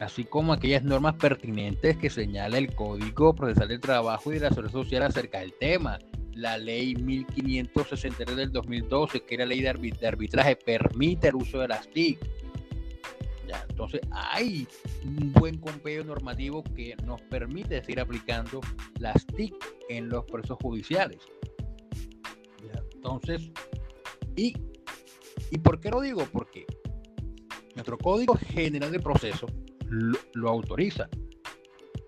así 0.00 0.24
como 0.24 0.52
aquellas 0.52 0.84
normas 0.84 1.14
pertinentes 1.14 1.96
que 1.96 2.10
señala 2.10 2.58
el 2.58 2.74
Código 2.74 3.34
Procesal 3.34 3.68
del 3.68 3.80
Trabajo 3.80 4.30
y 4.30 4.34
de 4.34 4.40
la 4.42 4.48
Seguridad 4.50 4.72
Social 4.72 5.02
acerca 5.02 5.40
del 5.40 5.52
tema. 5.54 5.98
La 6.34 6.56
ley 6.56 6.94
1563 6.94 8.36
del 8.36 8.52
2012, 8.52 9.24
que 9.24 9.34
era 9.34 9.44
ley 9.44 9.60
de, 9.60 9.68
arbitraje, 10.06 10.56
permite 10.56 11.28
el 11.28 11.34
uso 11.34 11.58
de 11.58 11.68
las 11.68 11.88
TIC. 11.90 12.18
Entonces 13.70 14.00
hay 14.10 14.68
un 15.04 15.32
buen 15.32 15.58
compendio 15.58 16.04
normativo 16.04 16.62
que 16.62 16.94
nos 17.04 17.20
permite 17.22 17.80
seguir 17.80 18.00
aplicando 18.00 18.60
las 18.98 19.26
TIC 19.26 19.54
en 19.88 20.08
los 20.08 20.24
procesos 20.26 20.58
judiciales. 20.60 21.18
entonces, 22.94 23.50
y, 24.36 24.54
¿y 25.50 25.58
por 25.58 25.80
qué 25.80 25.90
lo 25.90 26.00
digo? 26.00 26.26
Porque 26.30 26.66
nuestro 27.74 27.96
Código 27.96 28.34
General 28.34 28.92
de 28.92 29.00
Proceso 29.00 29.46
lo, 29.88 30.48
autoriza. 30.48 31.08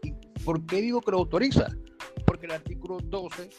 ¿Y 0.03 0.13
por 0.45 0.65
qué 0.67 0.81
digo 0.81 1.01
que 1.01 1.11
lo 1.11 1.19
autoriza? 1.19 1.69
Porque 2.27 2.47
el 2.47 2.53
artículo 2.53 2.99
12 3.03 3.51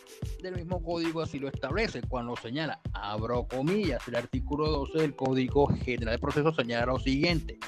del 0.42 0.56
mismo 0.56 0.82
código 0.84 1.22
así 1.22 1.40
lo 1.40 1.48
establece 1.48 2.02
cuando 2.08 2.36
señala, 2.36 2.80
abro 2.94 3.48
comillas, 3.48 4.08
el 4.08 4.16
artículo 4.16 4.68
12 4.68 5.00
del 5.00 5.16
Código 5.16 5.68
General 5.68 6.16
de 6.16 6.20
Procesos 6.20 6.56
señala 6.56 6.86
lo 6.88 7.00
siguiente, 7.00 7.60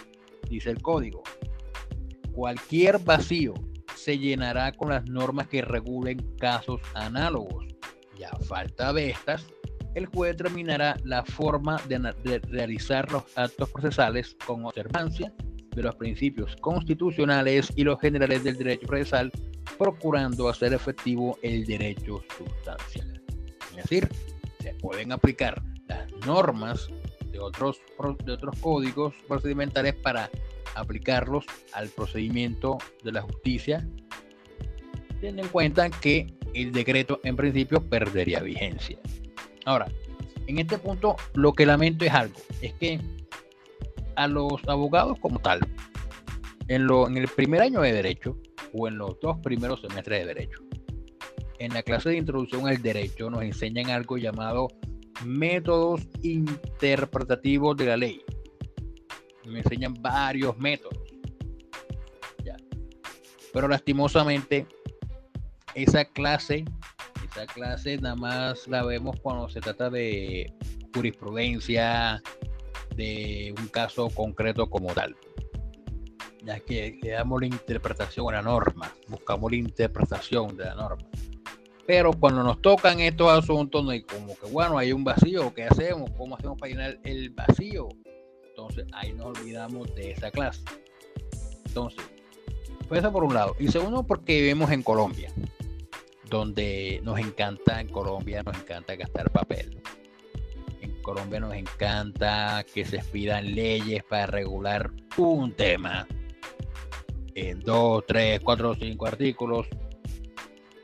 dice 0.50 0.70
el 0.72 0.82
código, 0.82 1.24
cualquier 2.32 3.00
vacío 3.00 3.54
se 3.96 4.18
llenará 4.18 4.72
con 4.72 4.89
las 4.89 5.06
normas 5.06 5.48
que 5.48 5.62
regulen 5.62 6.18
casos 6.38 6.82
análogos 6.96 7.66
y 8.18 8.24
a 8.24 8.32
falta 8.48 8.94
de 8.94 9.12
estas, 9.12 9.46
el 9.96 10.08
juez 10.08 10.36
determinará 10.36 10.98
la 11.04 11.24
forma 11.24 11.80
de 11.88 12.39
realizar 12.50 13.12
los 13.12 13.24
actos 13.38 13.70
procesales 13.70 14.36
con 14.46 14.66
observancia 14.66 15.32
de 15.76 15.84
los 15.84 15.96
principios 15.96 16.56
constitucionales 16.58 17.72
y 17.76 17.84
los 17.84 18.00
generales 18.00 18.44
del 18.44 18.58
derecho 18.58 18.88
procesal, 18.88 19.32
procurando 19.78 20.50
hacer 20.50 20.74
efectivo 20.74 21.38
el 21.42 21.66
derecho 21.66 22.24
sustancial. 22.38 23.22
Es 23.72 23.76
decir, 23.84 24.08
se 24.60 24.74
pueden 24.76 25.12
aplicar 25.12 25.62
las 25.88 26.12
normas 26.26 26.90
de 27.32 27.40
otros, 27.40 27.82
de 28.24 28.32
otros 28.32 28.56
códigos 28.60 29.14
procedimentales 29.28 29.96
para 29.96 30.30
aplicarlos 30.76 31.46
al 31.74 31.90
procedimiento 31.90 32.78
de 33.04 33.12
la 33.12 33.22
justicia, 33.22 33.88
teniendo 35.20 35.44
en 35.44 35.48
cuenta 35.50 35.90
que 35.90 36.34
el 36.54 36.72
decreto 36.72 37.20
en 37.24 37.36
principio 37.36 37.82
perdería 37.82 38.40
vigencia. 38.42 39.00
Ahora, 39.66 39.88
en 40.48 40.60
este 40.60 40.78
punto 40.78 41.16
lo 41.34 41.54
que 41.54 41.66
lamento 41.66 42.06
es 42.06 42.12
algo, 42.12 42.40
es 42.62 42.74
que 42.74 43.00
a 44.15 44.28
los 44.28 44.62
abogados 44.67 45.17
como 45.19 45.39
tal, 45.39 45.60
en, 46.67 46.88
lo, 46.88 47.08
en 47.08 47.17
el 47.17 47.28
primer 47.28 47.62
año 47.62 47.82
de 47.82 47.93
derecho 47.93 48.38
o 48.73 48.88
en 48.88 48.97
los 48.97 49.19
dos 49.19 49.38
primeros 49.39 49.82
semestres 49.82 50.21
de 50.21 50.34
derecho. 50.34 50.60
En 51.60 51.73
la 51.73 51.84
clase 51.84 52.10
de 52.10 52.17
introducción 52.17 52.67
al 52.67 52.82
derecho 52.82 53.30
nos 53.30 53.43
enseñan 53.43 53.89
algo 53.89 54.17
llamado 54.17 54.67
métodos 55.26 56.02
interpretativos 56.21 57.78
de 57.78 57.86
la 57.86 57.97
ley. 57.97 58.21
Me 59.45 59.60
enseñan 59.60 59.93
varios 60.02 60.58
métodos. 60.58 60.99
Pero 63.54 63.67
lastimosamente, 63.67 64.65
esa 65.76 66.06
clase, 66.06 66.65
esa 67.23 67.45
clase 67.45 67.97
nada 67.99 68.15
más 68.15 68.67
la 68.67 68.84
vemos 68.84 69.19
cuando 69.21 69.47
se 69.47 69.62
trata 69.62 69.91
de 69.91 70.52
jurisprudencia, 70.95 72.21
de 72.96 73.54
un 73.58 73.68
caso 73.68 74.10
concreto 74.10 74.70
como 74.70 74.94
tal. 74.94 75.16
Ya 76.44 76.60
que 76.60 77.00
le 77.02 77.12
damos 77.12 77.42
la 77.42 77.48
interpretación 77.48 78.28
a 78.30 78.38
la 78.38 78.42
norma, 78.42 78.94
buscamos 79.08 79.52
la 79.52 79.58
interpretación 79.58 80.58
de 80.58 80.66
la 80.66 80.76
norma. 80.76 81.08
Pero 81.86 82.14
cuando 82.14 82.44
nos 82.44 82.62
tocan 82.62 83.00
estos 83.00 83.30
asuntos, 83.30 83.84
no 83.84 83.92
hay 83.92 84.04
como 84.04 84.38
que, 84.38 84.48
bueno, 84.48 84.78
hay 84.78 84.94
un 84.94 85.04
vacío, 85.04 85.54
¿qué 85.54 85.64
hacemos? 85.64 86.10
¿Cómo 86.18 86.36
hacemos 86.36 86.58
para 86.58 86.72
llenar 86.72 87.00
el 87.04 87.30
vacío? 87.30 87.90
Entonces 88.48 88.86
ahí 88.94 89.14
nos 89.14 89.38
olvidamos 89.38 89.94
de 89.96 90.12
esa 90.12 90.32
clase. 90.32 90.64
Entonces, 91.66 92.04
pues 92.88 93.00
eso 93.00 93.12
por 93.12 93.24
un 93.24 93.34
lado. 93.34 93.56
Y 93.60 93.68
segundo, 93.68 94.04
porque 94.04 94.42
vivimos 94.42 94.72
en 94.72 94.84
Colombia, 94.84 95.34
donde 96.30 97.02
nos 97.04 97.20
encanta, 97.20 97.82
en 97.82 97.90
Colombia 97.90 98.44
nos 98.44 98.58
encanta 98.58 98.96
gastar 98.96 99.30
papel. 99.32 99.82
Colombia 101.04 101.39
nos 101.39 101.54
encanta 101.54 102.66
que 102.74 102.84
se 102.86 102.96
expidan 102.96 103.54
leyes 103.54 104.04
para 104.04 104.26
regular 104.26 104.89
un 105.18 105.54
tema 105.54 106.08
en 107.36 107.60
dos, 107.60 108.04
tres, 108.08 108.39
cuatro, 108.39 108.74
cinco 108.74 109.06
artículos. 109.06 109.68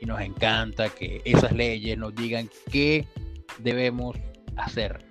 Y 0.00 0.06
nos 0.06 0.20
encanta 0.20 0.88
que 0.90 1.20
esas 1.24 1.52
leyes 1.52 1.98
nos 1.98 2.14
digan 2.14 2.48
qué 2.70 3.06
debemos 3.58 4.16
hacer. 4.56 5.04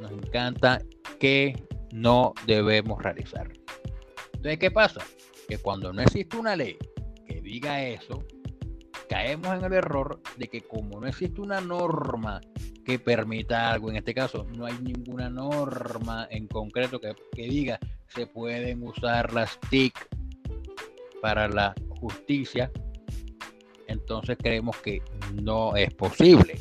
Nos 0.00 0.12
encanta 0.12 0.82
qué 1.18 1.54
no 1.92 2.34
debemos 2.46 3.02
realizar. 3.02 3.50
Entonces, 4.34 4.58
¿qué 4.58 4.70
pasa? 4.70 5.04
Que 5.48 5.58
cuando 5.58 5.92
no 5.92 6.02
existe 6.02 6.36
una 6.36 6.56
ley 6.56 6.76
que 7.26 7.40
diga 7.40 7.82
eso, 7.84 8.24
caemos 9.20 9.54
en 9.54 9.64
el 9.66 9.72
error 9.74 10.18
de 10.38 10.48
que 10.48 10.62
como 10.62 10.98
no 10.98 11.06
existe 11.06 11.42
una 11.42 11.60
norma 11.60 12.40
que 12.86 12.98
permita 12.98 13.70
algo, 13.70 13.90
en 13.90 13.96
este 13.96 14.14
caso 14.14 14.46
no 14.56 14.64
hay 14.64 14.72
ninguna 14.80 15.28
norma 15.28 16.26
en 16.30 16.46
concreto 16.46 16.98
que, 16.98 17.14
diga 17.36 17.78
se 18.08 18.26
pueden 18.26 18.82
usar 18.82 19.34
las 19.34 19.60
TIC 19.68 19.94
para 21.20 21.48
la 21.48 21.74
justicia, 22.00 22.72
entonces 23.88 24.38
creemos 24.40 24.78
que 24.78 25.02
no 25.34 25.76
es 25.76 25.92
posible. 25.92 26.58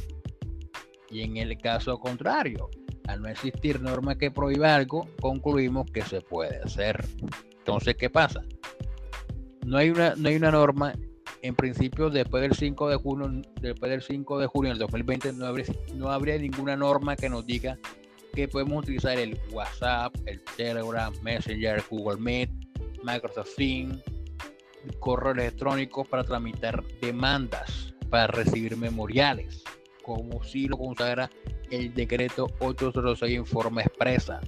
Y 1.10 1.22
en 1.22 1.38
el 1.38 1.58
caso 1.58 1.98
contrario, 1.98 2.70
al 3.08 3.22
no 3.22 3.30
existir 3.30 3.80
norma 3.82 4.18
que 4.18 4.32
prohíba 4.32 4.76
algo, 4.76 5.08
concluimos 5.22 5.90
que 5.92 6.02
se 6.02 6.20
puede 6.20 6.62
hacer. 6.62 7.06
Entonces, 7.58 7.96
¿qué 7.96 8.10
pasa? 8.10 8.44
No 9.66 9.78
hay 9.78 9.92
una, 9.92 10.14
no 10.16 10.28
hay 10.28 10.36
una 10.36 10.52
norma 10.52 10.94
en 11.42 11.56
principio 11.56 12.10
después 12.10 12.42
del 12.42 12.54
5 12.54 12.90
de 12.90 12.96
junio, 12.98 13.42
después 13.62 13.92
del 13.92 14.02
5 14.02 14.40
de 14.40 14.48
junio 14.48 14.70
del 14.72 14.80
2020 14.80 15.34
no 15.34 16.10
habría, 16.10 16.38
ninguna 16.38 16.76
norma 16.76 17.16
que 17.16 17.30
nos 17.30 17.46
diga 17.46 17.78
que 18.34 18.48
podemos 18.48 18.84
utilizar 18.84 19.18
el 19.18 19.40
WhatsApp, 19.52 20.16
el 20.26 20.42
Telegram, 20.56 21.14
Messenger, 21.24 21.84
Google 21.90 22.20
Meet, 22.20 22.50
Microsoft 23.04 23.56
Teams, 23.56 24.04
correo 25.00 25.34
electrónico 25.34 26.06
para 26.06 26.24
tramitar 26.24 26.84
demandas, 27.02 27.94
para 28.10 28.28
recibir 28.28 28.78
memoriales, 28.78 29.64
como 30.04 30.44
si 30.44 30.68
lo 30.68 30.78
consagra 30.78 31.30
el 31.72 31.94
decreto 31.94 32.48
806 32.60 33.38
en 33.38 33.46
forma 33.46 33.82
expresa 33.82 34.42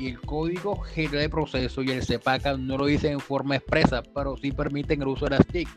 y 0.00 0.08
el 0.08 0.20
Código 0.22 0.80
General 0.80 1.20
de 1.20 1.28
Proceso 1.28 1.82
y 1.82 1.90
el 1.90 2.02
CEPACA 2.02 2.56
no 2.56 2.78
lo 2.78 2.86
dicen 2.86 3.12
en 3.12 3.20
forma 3.20 3.56
expresa, 3.56 4.02
pero 4.02 4.34
sí 4.38 4.50
permiten 4.50 5.02
el 5.02 5.08
uso 5.08 5.26
de 5.26 5.32
las 5.32 5.46
TIC. 5.46 5.68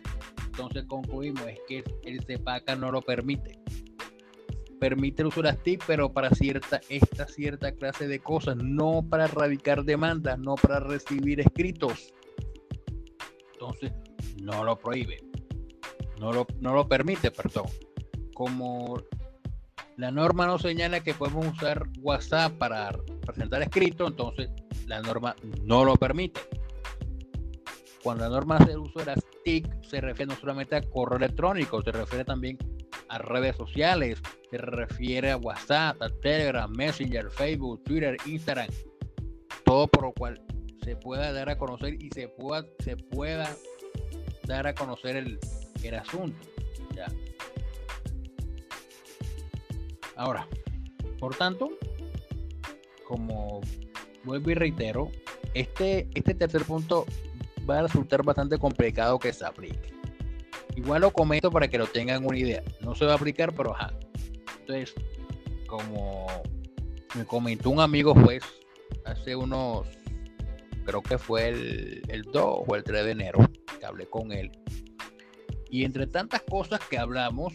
Entonces 0.45 0.85
concluimos 0.87 1.45
es 1.45 1.59
que 1.67 1.83
el 2.05 2.23
CEPACA 2.23 2.77
no 2.77 2.89
lo 2.89 3.01
permite. 3.01 3.59
Permite 4.79 5.23
el 5.23 5.27
uso 5.27 5.41
de 5.41 5.49
las 5.49 5.61
TIC, 5.61 5.83
pero 5.85 6.13
para 6.13 6.29
cierta, 6.29 6.79
esta 6.87 7.27
cierta 7.27 7.73
clase 7.73 8.07
de 8.07 8.19
cosas, 8.19 8.55
no 8.55 9.05
para 9.07 9.25
erradicar 9.25 9.83
demandas, 9.83 10.39
no 10.39 10.55
para 10.55 10.79
recibir 10.79 11.41
escritos. 11.41 12.13
entonces 13.51 13.91
no 14.41 14.63
lo 14.63 14.79
prohíbe, 14.79 15.17
no 16.17 16.31
lo, 16.31 16.47
no 16.61 16.73
lo 16.73 16.87
permite, 16.87 17.29
perdón. 17.29 17.65
Como 18.33 19.03
la 19.97 20.11
norma 20.11 20.47
no 20.47 20.57
señala 20.57 21.01
que 21.01 21.13
podemos 21.13 21.45
usar 21.47 21.83
WhatsApp 22.01 22.53
para 22.53 22.87
presentar 23.25 23.61
escrito, 23.61 24.07
entonces 24.07 24.49
la 24.87 25.01
norma 25.01 25.35
no 25.63 25.83
lo 25.83 25.95
permite. 25.95 26.41
Cuando 28.03 28.25
la 28.25 28.29
norma 28.29 28.57
hace 28.57 28.77
uso 28.77 28.99
de 28.99 29.05
las 29.05 29.19
TIC, 29.43 29.83
se 29.83 30.01
refiere 30.01 30.33
no 30.33 30.39
solamente 30.39 30.75
a 30.75 30.81
correo 30.81 31.17
electrónico, 31.17 31.81
se 31.81 31.91
refiere 31.91 32.25
también 32.25 32.57
a 33.07 33.17
redes 33.17 33.55
sociales, 33.55 34.21
se 34.49 34.57
refiere 34.57 35.31
a 35.31 35.37
WhatsApp, 35.37 36.01
a 36.01 36.09
Telegram, 36.21 36.69
Messenger, 36.71 37.29
Facebook, 37.29 37.83
Twitter, 37.83 38.17
Instagram, 38.25 38.67
todo 39.63 39.87
por 39.87 40.03
lo 40.03 40.13
cual 40.13 40.41
se 40.83 40.95
pueda 40.95 41.31
dar 41.31 41.49
a 41.49 41.57
conocer 41.57 41.93
y 42.01 42.09
se 42.09 42.27
pueda, 42.27 42.65
se 42.79 42.97
pueda 42.97 43.55
dar 44.45 44.67
a 44.67 44.73
conocer 44.73 45.15
el, 45.15 45.39
el 45.83 45.95
asunto. 45.95 46.37
Ya. 46.93 47.07
Ahora, 50.15 50.47
por 51.19 51.35
tanto, 51.35 51.69
como 53.13 53.61
vuelvo 54.23 54.49
y 54.49 54.55
reitero, 54.55 55.11
este, 55.53 56.07
este 56.15 56.33
tercer 56.33 56.63
punto 56.63 57.05
va 57.69 57.77
a 57.77 57.81
resultar 57.83 58.23
bastante 58.23 58.57
complicado 58.57 59.19
que 59.19 59.31
se 59.31 59.45
aplique. 59.45 59.93
Igual 60.75 61.01
lo 61.01 61.11
comento 61.11 61.51
para 61.51 61.67
que 61.67 61.77
lo 61.77 61.85
tengan 61.85 62.25
una 62.25 62.39
idea. 62.39 62.63
No 62.81 62.95
se 62.95 63.05
va 63.05 63.11
a 63.11 63.15
aplicar, 63.15 63.53
pero 63.53 63.75
ajá. 63.75 63.93
Entonces, 64.61 64.95
como 65.67 66.25
me 67.13 67.23
comentó 67.25 67.69
un 67.69 67.81
amigo 67.81 68.15
juez 68.15 68.41
hace 69.05 69.35
unos, 69.35 69.85
creo 70.83 71.03
que 71.03 71.19
fue 71.19 71.49
el, 71.49 72.01
el 72.07 72.23
2 72.23 72.61
o 72.67 72.75
el 72.75 72.83
3 72.83 73.05
de 73.05 73.11
enero, 73.11 73.47
que 73.79 73.85
hablé 73.85 74.07
con 74.07 74.31
él. 74.31 74.51
Y 75.69 75.85
entre 75.85 76.07
tantas 76.07 76.41
cosas 76.41 76.79
que 76.89 76.97
hablamos, 76.97 77.53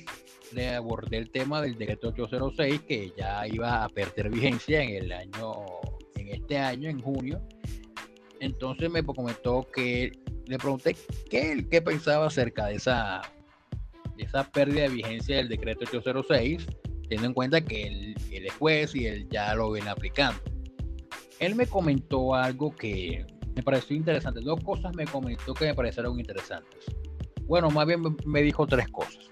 le 0.52 0.74
abordé 0.74 1.18
el 1.18 1.30
tema 1.30 1.60
del 1.62 1.76
decreto 1.76 2.08
806 2.08 2.82
que 2.82 3.12
ya 3.16 3.46
iba 3.46 3.84
a 3.84 3.88
perder 3.88 4.30
vigencia 4.30 4.82
en 4.82 5.04
el 5.04 5.12
año, 5.12 5.54
en 6.16 6.28
este 6.28 6.58
año, 6.58 6.88
en 6.88 7.00
junio. 7.00 7.40
Entonces 8.40 8.90
me 8.90 9.02
comentó 9.02 9.66
que 9.72 10.12
le 10.46 10.58
pregunté 10.58 10.96
qué, 11.28 11.66
qué 11.70 11.82
pensaba 11.82 12.26
acerca 12.26 12.66
de 12.66 12.76
esa, 12.76 13.22
de 14.16 14.24
esa 14.24 14.44
pérdida 14.50 14.82
de 14.82 14.90
vigencia 14.90 15.36
del 15.36 15.48
decreto 15.48 15.84
806, 15.84 16.66
teniendo 17.02 17.26
en 17.28 17.34
cuenta 17.34 17.60
que 17.60 17.82
él, 17.86 18.14
él 18.30 18.46
es 18.46 18.54
juez 18.54 18.94
y 18.94 19.06
él 19.06 19.28
ya 19.30 19.54
lo 19.54 19.72
viene 19.72 19.90
aplicando. 19.90 20.40
Él 21.40 21.54
me 21.54 21.66
comentó 21.66 22.34
algo 22.34 22.74
que 22.74 23.24
me 23.54 23.62
pareció 23.62 23.96
interesante. 23.96 24.40
Dos 24.40 24.60
cosas 24.62 24.94
me 24.94 25.04
comentó 25.04 25.54
que 25.54 25.66
me 25.66 25.74
parecieron 25.74 26.18
interesantes. 26.18 26.84
Bueno, 27.42 27.70
más 27.70 27.86
bien 27.86 28.02
me 28.26 28.42
dijo 28.42 28.66
tres 28.66 28.88
cosas 28.88 29.28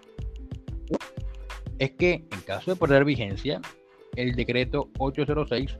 es 1.78 1.90
que 1.92 2.24
en 2.30 2.40
caso 2.46 2.72
de 2.72 2.76
perder 2.76 3.04
vigencia, 3.04 3.60
el 4.16 4.34
decreto 4.34 4.90
806 4.98 5.76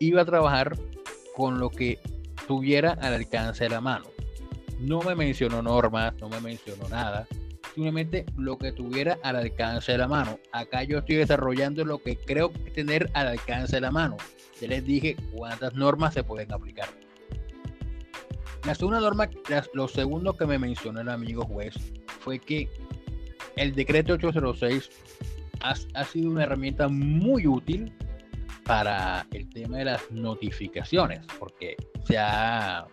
iba 0.00 0.22
a 0.22 0.24
trabajar 0.24 0.76
con 1.36 1.58
lo 1.58 1.70
que 1.70 1.98
tuviera 2.46 2.92
al 3.00 3.14
alcance 3.14 3.64
de 3.64 3.70
la 3.70 3.80
mano. 3.80 4.06
No 4.80 5.00
me 5.02 5.14
mencionó 5.14 5.62
normas, 5.62 6.14
no 6.20 6.28
me 6.28 6.40
mencionó 6.40 6.88
nada, 6.88 7.26
simplemente 7.74 8.26
lo 8.36 8.58
que 8.58 8.72
tuviera 8.72 9.18
al 9.22 9.36
alcance 9.36 9.92
de 9.92 9.98
la 9.98 10.08
mano. 10.08 10.38
Acá 10.52 10.82
yo 10.84 10.98
estoy 10.98 11.16
desarrollando 11.16 11.84
lo 11.84 11.98
que 11.98 12.16
creo 12.16 12.50
tener 12.74 13.10
al 13.14 13.28
alcance 13.28 13.76
de 13.76 13.80
la 13.80 13.90
mano. 13.90 14.16
Ya 14.60 14.68
les 14.68 14.84
dije 14.84 15.16
cuántas 15.32 15.74
normas 15.74 16.14
se 16.14 16.22
pueden 16.22 16.52
aplicar. 16.52 16.88
La 18.64 18.74
segunda 18.74 19.00
norma, 19.00 19.28
lo 19.74 19.88
segundo 19.88 20.36
que 20.36 20.46
me 20.46 20.58
mencionó 20.58 21.00
el 21.00 21.10
amigo 21.10 21.44
juez 21.44 21.74
fue 22.20 22.38
que 22.38 22.68
el 23.56 23.74
decreto 23.74 24.14
806 24.14 24.90
ha, 25.60 26.04
sido 26.04 26.30
una 26.30 26.44
herramienta 26.44 26.88
muy 26.88 27.46
útil 27.46 27.92
para 28.64 29.26
el 29.32 29.48
tema 29.48 29.78
de 29.78 29.86
las 29.86 30.10
notificaciones, 30.10 31.20
porque 31.38 31.76
se 32.06 32.18
ha, 32.18 32.86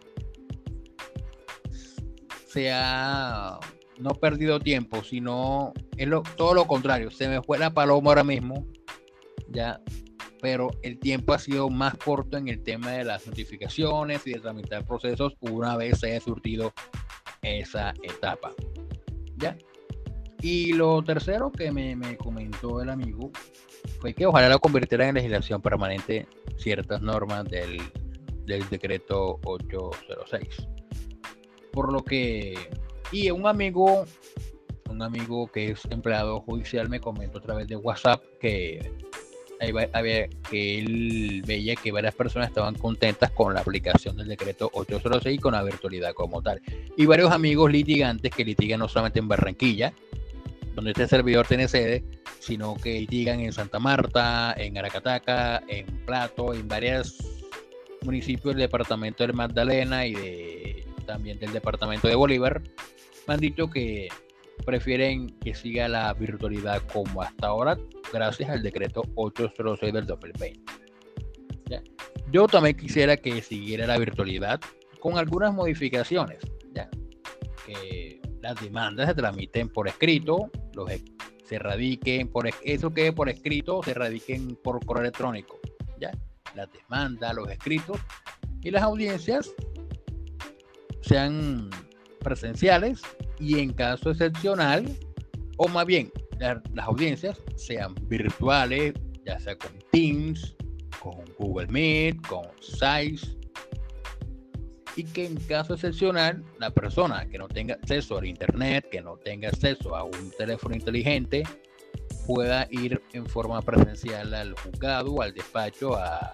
se 2.47 2.71
ha 2.71 3.60
no 4.00 4.10
perdido 4.12 4.60
tiempo, 4.60 5.04
sino 5.04 5.74
es 5.97 6.10
todo 6.36 6.54
lo 6.54 6.65
contrario. 6.65 7.12
Se 7.12 7.28
me 7.28 7.41
fue 7.41 7.58
la 7.60 7.74
paloma 7.74 8.12
ahora 8.12 8.24
mismo, 8.24 8.65
ya, 9.50 9.82
pero 10.41 10.69
el 10.82 10.97
tiempo 11.00 11.34
ha 11.34 11.39
sido 11.39 11.69
más 11.69 11.95
corto 11.97 12.38
en 12.38 12.47
el 12.47 12.63
tema 12.63 12.91
de 12.91 13.04
las 13.04 13.28
notificaciones 13.28 14.26
y 14.26 14.34
de 14.34 14.39
tramitar 14.39 14.86
procesos 14.86 15.34
una 15.41 15.78
vez 15.78 16.00
se 16.00 16.12
haya 16.12 16.19
surtido 16.19 16.74
esa 17.41 17.93
etapa. 18.04 18.52
¿Ya? 19.38 19.58
Y 20.41 20.73
lo 20.73 21.04
tercero 21.04 21.51
que 21.51 21.71
me, 21.71 22.17
comentó 22.17 22.82
el 22.82 22.89
amigo 22.89 23.32
fue 23.99 24.13
que 24.13 24.25
ojalá 24.25 24.49
lo 24.49 24.60
convirtiera 24.60 25.08
en 25.08 25.15
legislación 25.15 25.62
permanente 25.62 26.27
ciertas 26.58 27.01
normas 27.01 27.45
del, 27.45 27.80
del 28.45 28.67
decreto 28.69 29.39
806. 29.45 30.67
Por 31.71 31.93
lo 31.93 32.04
que, 32.04 32.56
y 33.12 33.30
un 33.30 33.45
amigo, 33.45 34.06
un 34.89 35.01
amigo 35.01 35.47
que 35.47 35.71
es 35.71 35.86
empleado 35.89 36.41
judicial 36.41 36.89
me 36.89 36.99
comentó 36.99 37.38
a 37.38 37.41
través 37.41 37.67
de 37.67 37.75
WhatsApp 37.75 38.21
que, 38.39 38.91
había, 39.93 40.27
que 40.49 40.80
él 40.80 41.43
veía 41.45 41.75
que 41.75 41.91
varias 41.91 42.15
personas 42.15 42.49
estaban 42.49 42.75
contentas 42.75 43.32
con 43.32 43.54
la 43.54 43.62
aplicación 43.62 44.17
del 44.17 44.27
decreto 44.27 44.71
806 44.73 45.38
y 45.38 45.39
con 45.39 45.54
la 45.54 45.63
virtualidad 45.63 46.13
como 46.13 46.41
tal. 46.41 46.62
Y 46.97 47.06
varios 47.06 47.32
amigos 47.32 47.71
litigantes 47.71 48.32
que 48.32 48.43
litigan 48.43 48.80
no 48.80 48.88
solamente 48.88 49.19
en 49.19 49.27
Barranquilla, 49.27 49.93
donde 50.76 50.92
este 50.92 51.08
servidor 51.08 51.48
tiene 51.48 51.68
sede, 51.68 52.04
sino 52.40 52.76
que 52.76 53.06
digan 53.10 53.40
en 53.40 53.52
Santa 53.52 53.80
Marta, 53.80 54.54
en 54.58 54.78
Aracataca, 54.78 55.64
en 55.68 55.86
Plato, 56.06 56.54
en 56.54 56.68
varios 56.68 57.18
municipios 58.04 58.56
del 58.56 58.64
departamento 58.64 59.24
del 59.24 59.34
Magdalena 59.34 60.06
y 60.06 60.14
de, 60.14 60.86
también 61.06 61.40
del 61.40 61.54
departamento 61.54 62.08
de 62.08 62.16
Bolívar, 62.16 62.62
me 63.28 63.34
han 63.36 63.40
dicho 63.40 63.70
que 63.70 64.10
prefieren 64.66 65.28
que 65.40 65.54
siga 65.54 65.88
la 65.88 66.14
virtualidad 66.14 66.82
como 66.92 67.22
hasta 67.22 67.48
ahora, 67.48 67.78
gracias 68.12 68.50
al 68.50 68.62
decreto 68.62 69.04
806 69.16 69.94
del 69.94 70.06
2020. 70.06 70.62
Yo 72.32 72.48
también 72.48 72.78
quisiera 72.78 73.18
que 73.18 73.42
siguiera 73.42 73.86
la 73.86 73.98
virtualidad 73.98 74.62
con 75.00 75.18
algunas 75.18 75.54
modificaciones, 75.54 76.40
¿ya? 76.74 76.90
Las 78.41 78.60
demandas 78.60 79.08
se 79.08 79.15
tramiten 79.15 79.69
por 79.69 79.88
escrito, 79.88 80.49
los, 80.73 80.89
se 81.45 81.60
radiquen 81.60 82.27
por 82.27 82.49
eso 82.63 82.93
que 82.93 83.13
por 83.13 83.30
escrito, 83.30 83.82
se 83.84 83.93
radiquen 83.93 84.56
por 84.63 84.84
correo 84.86 85.04
electrónico. 85.04 85.60
¿ya? 85.99 86.12
Las 86.56 86.71
demandas, 86.71 87.36
los 87.36 87.49
escritos 87.49 87.99
y 88.63 88.71
las 88.71 88.84
audiencias 88.84 89.51
sean 91.01 91.69
presenciales 92.19 93.01
y 93.39 93.60
en 93.60 93.73
caso 93.73 94.12
excepcional, 94.12 94.86
o 95.58 95.67
más 95.67 95.86
bien 95.86 96.12
las 96.39 96.88
audiencias 96.88 97.39
sean 97.56 97.93
virtuales, 98.08 98.93
ya 99.25 99.39
sea 99.39 99.56
con 99.58 99.71
Teams, 99.91 100.56
con 101.01 101.23
Google 101.38 101.67
Meet, 101.67 102.25
con 102.27 102.45
Size, 102.60 103.38
y 104.95 105.04
que 105.06 105.25
en 105.25 105.36
caso 105.36 105.73
excepcional 105.73 106.43
la 106.60 106.71
persona 106.71 107.27
que 107.30 107.38
no 107.38 107.47
tenga 107.47 107.75
acceso 107.75 108.17
al 108.17 108.25
internet, 108.25 108.88
que 108.89 109.01
no 109.01 109.17
tenga 109.17 109.49
acceso 109.49 109.95
a 109.95 110.04
un 110.04 110.32
teléfono 110.38 110.75
inteligente, 110.75 111.43
pueda 112.25 112.67
ir 112.71 113.01
en 113.13 113.25
forma 113.25 113.62
presencial 113.62 114.34
al 114.34 114.54
juzgado 114.60 115.21
al 115.21 115.34
despacho 115.34 115.95
a, 115.95 116.34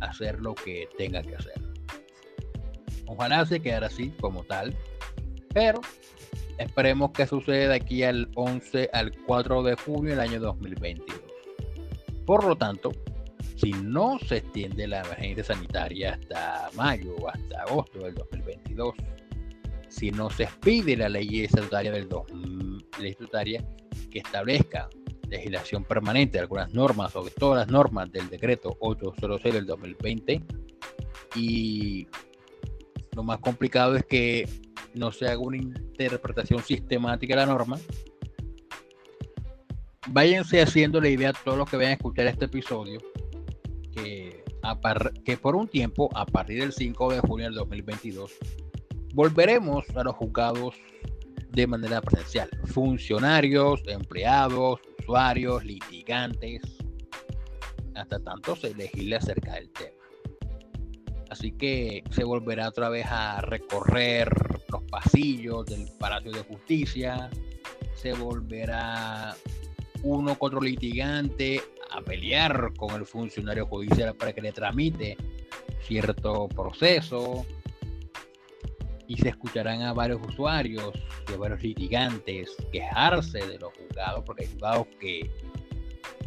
hacer 0.00 0.40
lo 0.40 0.54
que 0.54 0.88
tenga 0.96 1.22
que 1.22 1.34
hacer. 1.34 1.60
Ojalá 3.06 3.44
se 3.44 3.60
quedara 3.60 3.88
así 3.88 4.10
como 4.20 4.44
tal, 4.44 4.72
pero 5.52 5.80
esperemos 6.56 7.10
que 7.10 7.26
suceda 7.26 7.74
aquí 7.74 8.04
al 8.04 8.30
11 8.36 8.90
al 8.92 9.12
4 9.26 9.62
de 9.64 9.74
junio 9.74 10.10
del 10.10 10.20
año 10.20 10.38
2022. 10.38 11.20
Por 12.24 12.44
lo 12.44 12.54
tanto, 12.56 12.92
si 13.60 13.72
no 13.72 14.18
se 14.20 14.36
extiende 14.36 14.86
la 14.86 15.00
emergencia 15.00 15.42
sanitaria 15.42 16.14
hasta 16.14 16.70
mayo 16.76 17.16
o 17.16 17.28
hasta 17.28 17.62
agosto 17.62 17.98
del 18.00 18.14
2022, 18.14 18.94
si 19.88 20.12
no 20.12 20.30
se 20.30 20.44
expide 20.44 20.96
la 20.96 21.08
ley 21.08 21.40
estatutaria 21.40 21.90
del 21.90 22.08
ley 23.00 23.10
estatutaria 23.10 23.64
que 24.10 24.20
establezca 24.20 24.88
legislación 25.28 25.84
permanente, 25.84 26.38
algunas 26.38 26.72
normas, 26.72 27.12
sobre 27.12 27.32
todas 27.32 27.58
las 27.58 27.68
normas 27.68 28.10
del 28.12 28.30
decreto 28.30 28.76
806 28.80 29.54
del 29.54 29.66
2020, 29.66 30.42
y 31.34 32.06
lo 33.14 33.24
más 33.24 33.38
complicado 33.40 33.96
es 33.96 34.04
que 34.04 34.48
no 34.94 35.10
se 35.10 35.26
haga 35.26 35.38
una 35.38 35.56
interpretación 35.56 36.62
sistemática 36.62 37.34
de 37.34 37.40
la 37.40 37.46
norma. 37.46 37.78
Váyanse 40.10 40.62
haciendo 40.62 41.00
la 41.00 41.08
idea 41.08 41.32
todos 41.32 41.58
los 41.58 41.68
que 41.68 41.76
vayan 41.76 41.90
a 41.90 41.94
escuchar 41.94 42.26
este 42.28 42.46
episodio 42.46 42.98
que, 45.24 45.36
por 45.36 45.56
un 45.56 45.68
tiempo, 45.68 46.08
a 46.14 46.26
partir 46.26 46.60
del 46.60 46.72
5 46.72 47.12
de 47.12 47.20
junio 47.20 47.46
del 47.46 47.54
2022, 47.54 48.32
volveremos 49.14 49.84
a 49.96 50.04
los 50.04 50.14
juzgados 50.16 50.74
de 51.50 51.66
manera 51.66 52.00
presencial. 52.00 52.48
Funcionarios, 52.66 53.82
empleados, 53.86 54.80
usuarios, 55.00 55.64
litigantes, 55.64 56.62
hasta 57.94 58.18
tanto 58.20 58.54
se 58.56 58.74
acerca 59.16 59.54
del 59.54 59.70
tema. 59.70 59.98
Así 61.30 61.52
que 61.52 62.02
se 62.10 62.24
volverá 62.24 62.68
otra 62.68 62.88
vez 62.88 63.06
a 63.06 63.40
recorrer 63.40 64.30
los 64.70 64.82
pasillos 64.84 65.66
del 65.66 65.86
Palacio 65.98 66.32
de 66.32 66.42
Justicia, 66.42 67.30
se 67.94 68.12
volverá 68.12 69.36
uno 70.02 70.38
con 70.38 70.48
otro 70.48 70.60
litigante 70.60 71.60
a 71.90 72.00
pelear 72.00 72.72
con 72.76 72.94
el 72.94 73.06
funcionario 73.06 73.66
judicial 73.66 74.14
para 74.14 74.32
que 74.32 74.42
le 74.42 74.52
tramite 74.52 75.16
cierto 75.82 76.48
proceso. 76.48 77.46
Y 79.06 79.16
se 79.16 79.30
escucharán 79.30 79.82
a 79.82 79.94
varios 79.94 80.20
usuarios 80.26 80.92
y 81.28 81.32
a 81.32 81.36
varios 81.38 81.62
litigantes 81.62 82.54
quejarse 82.70 83.38
de 83.38 83.58
los 83.58 83.72
juzgados 83.72 84.22
porque 84.24 84.44
hay 84.44 84.52
juzgados 84.52 84.86
que, 85.00 85.30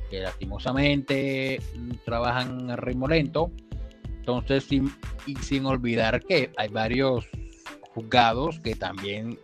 que 0.09 0.21
lastimosamente 0.21 1.61
trabajan 2.03 2.71
a 2.71 2.75
ritmo 2.75 3.07
lento. 3.07 3.51
Entonces 4.17 4.63
sin, 4.63 4.91
y 5.27 5.35
sin 5.35 5.65
olvidar 5.65 6.23
que 6.23 6.51
hay 6.57 6.69
varios 6.69 7.27
juzgados 7.93 8.59
que 8.59 8.75
también 8.75 9.39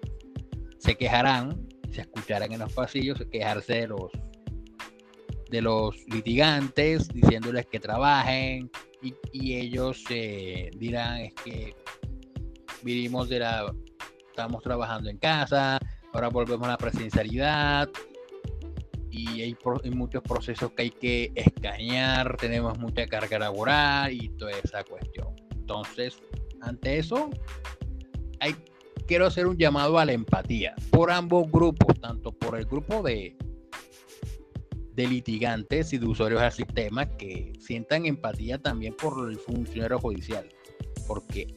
se 0.80 0.96
quejarán 0.96 1.67
se 1.92 2.02
escucharán 2.02 2.52
en 2.52 2.60
los 2.60 2.74
pasillos 2.74 3.24
quejarse 3.32 3.82
de 3.82 3.88
los 3.88 4.12
de 5.50 5.62
los 5.62 5.96
litigantes 6.08 7.08
diciéndoles 7.08 7.66
que 7.68 7.80
trabajen 7.80 8.70
y, 9.32 9.56
ellos 9.56 10.04
eh, 10.10 10.70
dirán 10.76 11.20
es 11.20 11.34
que 11.36 11.76
vivimos 12.84 13.30
de 13.30 13.40
la 13.40 13.74
estamos 14.28 14.62
trabajando 14.62 15.10
en 15.10 15.18
casa 15.18 15.80
ahora 16.14 16.28
volvemos 16.30 16.68
a 16.68 16.72
la 16.72 16.78
presencialidad 16.78 17.90
y 19.10 19.42
hay, 19.42 19.58
hay, 19.84 19.92
muchos 19.92 20.22
procesos 20.22 20.72
que 20.74 20.84
hay 20.84 20.90
que 20.90 21.32
escanear 21.36 22.36
tenemos 22.38 22.78
mucha 22.78 23.08
carga 23.08 23.40
laboral 23.40 24.12
y 24.12 24.30
toda 24.30 24.52
esa 24.52 24.84
cuestión. 24.84 25.36
Entonces 25.52 26.22
ante 26.62 26.98
eso 26.98 27.30
hay 28.40 28.56
quiero 29.08 29.26
hacer 29.26 29.48
un 29.48 29.58
llamado 29.58 29.98
a 29.98 30.06
la 30.06 30.12
empatía 30.12 30.76
por 30.92 31.10
ambos 31.10 31.50
grupos, 31.50 32.00
tanto 32.00 32.32
por 32.32 32.58
el 32.58 32.66
grupo 32.66 33.02
de, 33.02 33.36
litigantes 34.96 35.94
y 35.94 35.98
de 35.98 36.06
usuarios 36.06 36.42
del 36.42 36.52
sistema 36.52 37.06
que 37.06 37.54
sientan 37.60 38.06
empatía 38.06 38.58
también 38.58 38.96
por 38.96 39.30
el 39.30 39.38
funcionario 39.38 40.00
judicial, 40.00 40.50
porque 41.08 41.56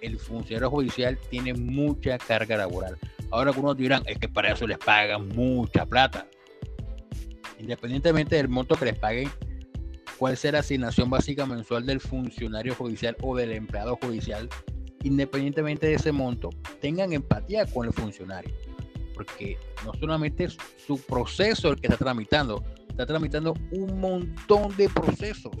el 0.00 0.18
funcionario 0.18 0.70
judicial 0.70 1.18
tiene 1.30 1.54
mucha 1.54 2.18
carga 2.18 2.56
laboral. 2.56 2.98
Ahora 3.30 3.50
algunos 3.50 3.76
dirán, 3.76 4.02
es 4.06 4.18
que 4.18 4.28
para 4.28 4.52
eso 4.52 4.66
les 4.66 4.78
pagan 4.78 5.28
mucha 5.28 5.86
plata. 5.86 6.28
Independientemente 7.58 8.36
del 8.36 8.48
monto 8.48 8.76
que 8.76 8.86
les 8.86 8.98
paguen, 8.98 9.30
cuál 10.18 10.36
sea 10.36 10.52
la 10.52 10.58
asignación 10.58 11.08
básica 11.08 11.46
mensual 11.46 11.86
del 11.86 12.00
funcionario 12.00 12.74
judicial 12.74 13.16
o 13.22 13.34
del 13.36 13.52
empleado 13.52 13.96
judicial, 14.02 14.48
independientemente 15.04 15.86
de 15.86 15.94
ese 15.94 16.12
monto, 16.12 16.50
tengan 16.80 17.12
empatía 17.12 17.66
con 17.66 17.86
el 17.86 17.92
funcionario. 17.92 18.54
Porque 19.14 19.58
no 19.84 19.92
solamente 19.94 20.44
es 20.44 20.56
su 20.86 20.98
proceso 21.00 21.70
el 21.70 21.80
que 21.80 21.88
está 21.88 21.98
tramitando, 21.98 22.64
está 22.88 23.06
tramitando 23.06 23.54
un 23.72 24.00
montón 24.00 24.74
de 24.76 24.88
procesos. 24.88 25.52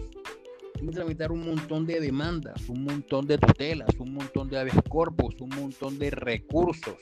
Tiene 0.74 0.90
que 0.90 0.96
tramitar 0.96 1.30
un 1.30 1.46
montón 1.46 1.86
de 1.86 2.00
demandas, 2.00 2.68
un 2.68 2.84
montón 2.84 3.26
de 3.26 3.38
tutelas, 3.38 3.88
un 3.98 4.14
montón 4.14 4.48
de 4.48 4.58
habeas 4.58 4.82
corpus, 4.88 5.36
un 5.40 5.50
montón 5.50 5.98
de 5.98 6.10
recursos, 6.10 6.96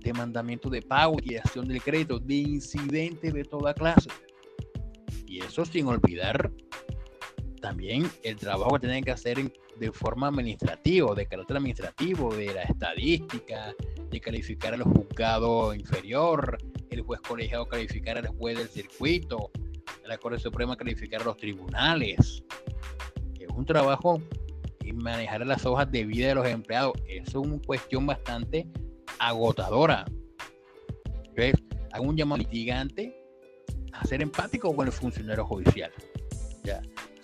de 0.00 0.12
mandamiento 0.12 0.68
de 0.68 0.82
pago, 0.82 1.16
y 1.22 1.36
acción 1.36 1.68
del 1.68 1.82
crédito, 1.82 2.18
de 2.18 2.34
incidentes 2.34 3.32
de 3.32 3.44
toda 3.44 3.72
clase. 3.74 4.10
Y 5.26 5.40
eso 5.40 5.64
sin 5.64 5.86
olvidar 5.86 6.50
también 7.62 8.10
el 8.22 8.36
trabajo 8.36 8.74
que 8.74 8.80
tienen 8.80 9.04
que 9.04 9.12
hacer 9.12 9.38
de 9.78 9.92
forma 9.92 10.28
administrativa, 10.28 11.14
de 11.14 11.26
carácter 11.26 11.56
administrativo, 11.56 12.34
de 12.34 12.52
la 12.52 12.62
estadística, 12.64 13.74
de 14.10 14.20
calificar 14.20 14.74
al 14.74 14.82
juzgado 14.82 15.72
inferior, 15.72 16.58
el 16.90 17.00
juez 17.00 17.20
colegiado 17.22 17.66
calificar 17.66 18.18
al 18.18 18.26
juez 18.26 18.58
del 18.58 18.68
circuito, 18.68 19.50
la 20.04 20.18
Corte 20.18 20.38
Suprema 20.38 20.76
calificar 20.76 21.22
a 21.22 21.24
los 21.24 21.36
tribunales. 21.38 22.42
Es 23.40 23.48
un 23.48 23.64
trabajo 23.64 24.20
y 24.84 24.92
manejar 24.92 25.46
las 25.46 25.64
hojas 25.64 25.90
de 25.90 26.04
vida 26.04 26.28
de 26.28 26.34
los 26.34 26.46
empleados. 26.46 26.92
es 27.06 27.34
una 27.34 27.58
cuestión 27.62 28.04
bastante 28.04 28.66
agotadora. 29.18 30.04
¿Ves? 31.34 31.54
Hago 31.92 32.04
un 32.04 32.16
llamado 32.16 32.38
litigante 32.38 33.16
a 33.92 34.04
ser 34.04 34.20
empático 34.20 34.74
con 34.74 34.86
el 34.86 34.92
funcionario 34.92 35.46
judicial. 35.46 35.92
¿ya? 36.64 36.82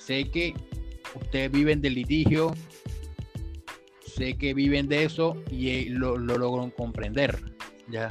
Sé 0.09 0.31
que 0.31 0.55
ustedes 1.15 1.53
viven 1.53 1.83
del 1.83 1.95
litigio, 1.95 2.55
sé 4.07 4.39
que 4.39 4.55
viven 4.55 4.89
de 4.89 5.05
eso 5.05 5.37
y 5.51 5.69
eh, 5.69 5.87
lo, 5.91 6.17
lo 6.17 6.39
logran 6.39 6.71
comprender, 6.71 7.39
¿ya? 7.91 8.11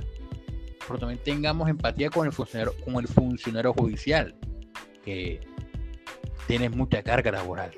Pero 0.86 1.00
también 1.00 1.20
tengamos 1.24 1.68
empatía 1.68 2.12
con 2.12 2.28
el 2.28 2.32
funcionario, 2.32 2.76
con 2.86 2.98
el 2.98 3.08
funcionario 3.08 3.74
judicial, 3.74 4.36
que 5.04 5.42
tiene 6.46 6.70
mucha 6.70 7.02
carga 7.02 7.32
laboral. 7.32 7.72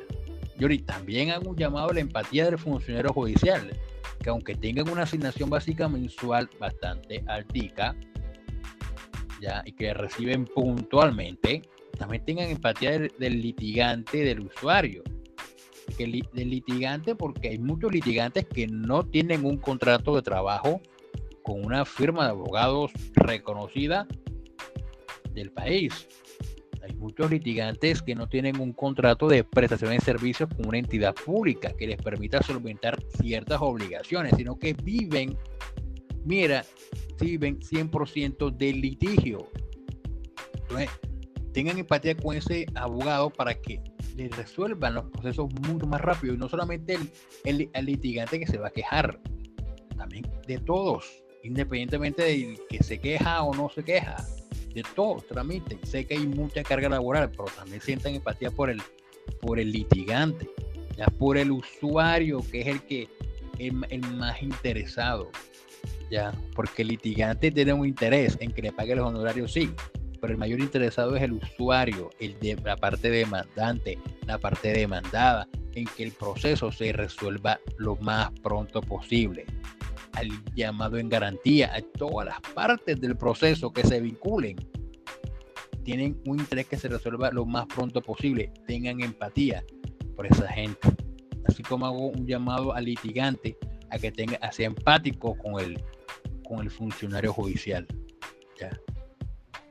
Yo 0.57 0.67
también 0.83 1.31
hago 1.31 1.51
un 1.51 1.55
llamado 1.55 1.91
a 1.91 1.93
la 1.93 2.01
empatía 2.01 2.43
del 2.43 2.59
funcionario 2.59 3.13
judicial, 3.13 3.71
que 4.21 4.29
aunque 4.29 4.53
tengan 4.53 4.89
una 4.89 5.03
asignación 5.03 5.49
básica 5.49 5.87
mensual 5.87 6.49
bastante 6.59 7.23
altica, 7.25 7.95
ya, 9.39 9.63
y 9.65 9.71
que 9.71 9.93
reciben 9.93 10.43
puntualmente, 10.43 11.61
también 11.99 12.23
tengan 12.23 12.49
empatía 12.49 12.97
del, 12.97 13.41
litigante, 13.41 14.23
del 14.23 14.39
usuario. 14.39 15.03
del 15.97 16.49
litigante, 16.49 17.13
porque 17.13 17.49
hay 17.49 17.59
muchos 17.59 17.91
litigantes 17.91 18.45
que 18.47 18.67
no 18.67 19.03
tienen 19.03 19.45
un 19.45 19.57
contrato 19.57 20.15
de 20.15 20.21
trabajo 20.21 20.81
con 21.43 21.65
una 21.65 21.83
firma 21.83 22.23
de 22.23 22.31
abogados 22.31 22.91
reconocida 23.15 24.07
del 25.33 25.51
país. 25.51 26.07
Hay 26.81 26.95
muchos 26.95 27.29
litigantes 27.29 28.01
que 28.01 28.15
no 28.15 28.29
tienen 28.29 28.61
un 28.61 28.71
contrato 28.71 29.27
de 29.27 29.43
prestación 29.43 29.91
de 29.91 29.99
servicios 29.99 30.47
con 30.55 30.67
una 30.67 30.77
entidad 30.77 31.13
pública 31.13 31.73
que 31.77 31.87
les 31.87 31.97
permita 31.97 32.41
solventar 32.41 32.97
ciertas 33.21 33.61
obligaciones, 33.61 34.33
sino 34.37 34.57
que 34.57 34.73
viven, 34.73 35.37
mira, 36.23 36.63
viven 37.19 37.59
100% 37.59 38.55
del 38.55 38.79
litigio. 38.79 39.49
Tengan 41.53 41.77
empatía 41.77 42.15
con 42.15 42.35
ese 42.35 42.65
abogado 42.75 43.29
para 43.29 43.53
que 43.53 43.81
le 44.15 44.29
resuelvan 44.29 44.95
los 44.95 45.05
procesos 45.05 45.49
mucho 45.67 45.87
más 45.87 46.01
rápido 46.01 46.33
y 46.33 46.37
no 46.37 46.49
solamente 46.49 46.97
el, 47.43 47.69
litigante 47.81 48.39
que 48.39 48.47
se 48.47 48.57
va 48.57 48.67
a 48.67 48.71
quejar, 48.71 49.19
también 49.97 50.25
de 50.45 50.57
todos, 50.59 51.23
independientemente 51.43 52.23
de 52.23 52.59
que 52.69 52.83
se 52.83 52.99
queja 52.99 53.43
o 53.43 53.53
no 53.53 53.69
se 53.69 53.83
queja, 53.83 54.17
de 54.73 54.83
todos 54.95 55.25
tramiten. 55.27 55.79
Sé 55.85 56.05
que 56.05 56.15
hay 56.15 56.27
mucha 56.27 56.63
carga 56.63 56.89
laboral, 56.89 57.31
pero 57.31 57.45
también 57.55 57.81
sientan 57.81 58.15
empatía 58.15 58.51
por 58.51 58.69
el, 58.69 58.81
por 59.41 59.59
el 59.59 59.71
litigante, 59.71 60.49
ya 60.97 61.07
por 61.07 61.37
el 61.37 61.51
usuario 61.51 62.41
que 62.51 62.61
es 62.61 62.67
el 62.67 62.81
que 62.83 63.07
el, 63.57 63.85
el 63.89 64.01
más 64.15 64.41
interesado, 64.41 65.31
ya, 66.11 66.33
porque 66.55 66.81
el 66.81 66.89
litigante 66.89 67.51
tiene 67.51 67.73
un 67.73 67.85
interés 67.85 68.37
en 68.39 68.51
que 68.51 68.61
le 68.61 68.71
pague 68.71 68.95
los 68.95 69.07
honorarios, 69.07 69.51
sí, 69.51 69.71
pero 70.19 70.33
el 70.33 70.39
mayor 70.39 70.59
interesado 70.59 71.15
es 71.15 71.23
el 71.23 71.33
usuario, 71.33 72.09
el 72.19 72.37
de 72.39 72.55
la 72.63 72.75
parte 72.75 73.09
demandante, 73.09 73.97
la 74.25 74.37
parte 74.37 74.73
demandada, 74.73 75.47
en 75.73 75.85
que 75.85 76.03
el 76.03 76.11
proceso 76.11 76.71
se 76.71 76.91
resuelva 76.91 77.59
lo 77.77 77.95
más 77.97 78.31
pronto 78.41 78.81
posible. 78.81 79.45
Al 80.13 80.29
llamado 80.55 80.97
en 80.97 81.09
garantía, 81.09 81.73
a 81.73 81.81
todas 81.81 82.27
las 82.27 82.39
partes 82.53 82.99
del 82.99 83.15
proceso 83.15 83.71
que 83.71 83.83
se 83.83 84.01
vinculen, 84.01 84.57
tienen 85.83 86.19
un 86.25 86.39
interés 86.39 86.67
que 86.67 86.77
se 86.77 86.87
resuelva 86.87 87.31
lo 87.31 87.45
más 87.45 87.65
pronto 87.67 88.01
posible. 88.01 88.51
Tengan 88.67 89.01
empatía 89.01 89.63
por 90.15 90.27
esa 90.27 90.47
gente. 90.47 90.87
Así 91.47 91.63
como 91.63 91.85
hago 91.85 92.07
un 92.07 92.27
llamado 92.27 92.73
al 92.73 92.85
litigante 92.85 93.57
a 93.89 93.97
que 93.97 94.11
tenga, 94.11 94.37
a 94.37 94.51
sea 94.51 94.67
empático 94.67 95.37
con 95.37 95.59
el, 95.59 95.81
con 96.47 96.59
el 96.59 96.69
funcionario 96.69 97.33
judicial. 97.33 97.87
¿ya? 98.59 98.69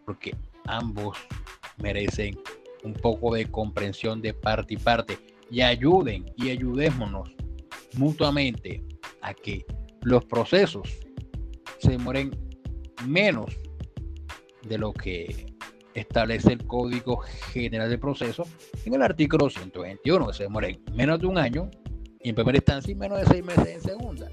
Porque 0.09 0.35
ambos 0.65 1.19
merecen 1.77 2.41
un 2.83 2.95
poco 2.95 3.35
de 3.35 3.45
comprensión 3.45 4.23
de 4.23 4.33
parte 4.33 4.73
y 4.73 4.77
parte 4.79 5.19
y 5.51 5.61
ayuden 5.61 6.25
y 6.35 6.49
ayudémonos 6.49 7.31
mutuamente 7.95 8.83
a 9.21 9.35
que 9.35 9.67
los 10.01 10.25
procesos 10.25 10.89
se 11.77 11.91
demoren 11.91 12.31
menos 13.07 13.55
de 14.63 14.79
lo 14.79 14.95
que 14.95 15.55
establece 15.93 16.55
el 16.55 16.67
Código 16.67 17.19
General 17.53 17.91
de 17.91 17.99
Procesos 17.99 18.49
en 18.87 18.95
el 18.95 19.03
artículo 19.03 19.51
121, 19.51 20.27
que 20.29 20.33
se 20.33 20.45
demoren 20.45 20.83
menos 20.95 21.21
de 21.21 21.27
un 21.27 21.37
año 21.37 21.71
y 22.23 22.31
en 22.31 22.35
primera 22.35 22.57
instancia 22.57 22.93
y 22.93 22.95
menos 22.95 23.21
de 23.21 23.27
seis 23.27 23.45
meses 23.45 23.67
en 23.67 23.83
segunda. 23.83 24.31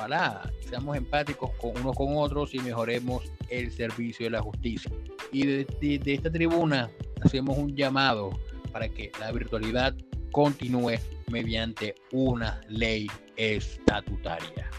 Ojalá 0.00 0.50
seamos 0.66 0.96
empáticos 0.96 1.50
con 1.60 1.76
unos 1.76 1.94
con 1.94 2.16
otros 2.16 2.54
y 2.54 2.58
mejoremos 2.60 3.30
el 3.50 3.70
servicio 3.70 4.26
de 4.26 4.30
la 4.30 4.40
justicia. 4.40 4.90
Y 5.30 5.44
de 5.44 6.14
esta 6.14 6.30
tribuna 6.30 6.90
hacemos 7.22 7.58
un 7.58 7.76
llamado 7.76 8.30
para 8.72 8.88
que 8.88 9.12
la 9.20 9.30
virtualidad 9.30 9.94
continúe 10.32 10.98
mediante 11.30 11.94
una 12.12 12.60
ley 12.68 13.08
estatutaria. 13.36 14.70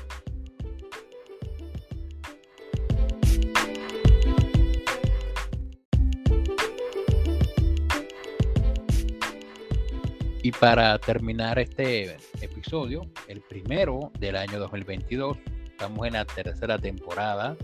Para 10.59 10.97
terminar 10.99 11.59
este 11.59 12.17
episodio, 12.41 13.01
el 13.27 13.41
primero 13.41 14.11
del 14.19 14.35
año 14.35 14.59
2022, 14.59 15.37
estamos 15.65 16.07
en 16.07 16.13
la 16.13 16.25
tercera 16.25 16.77
temporada 16.77 17.55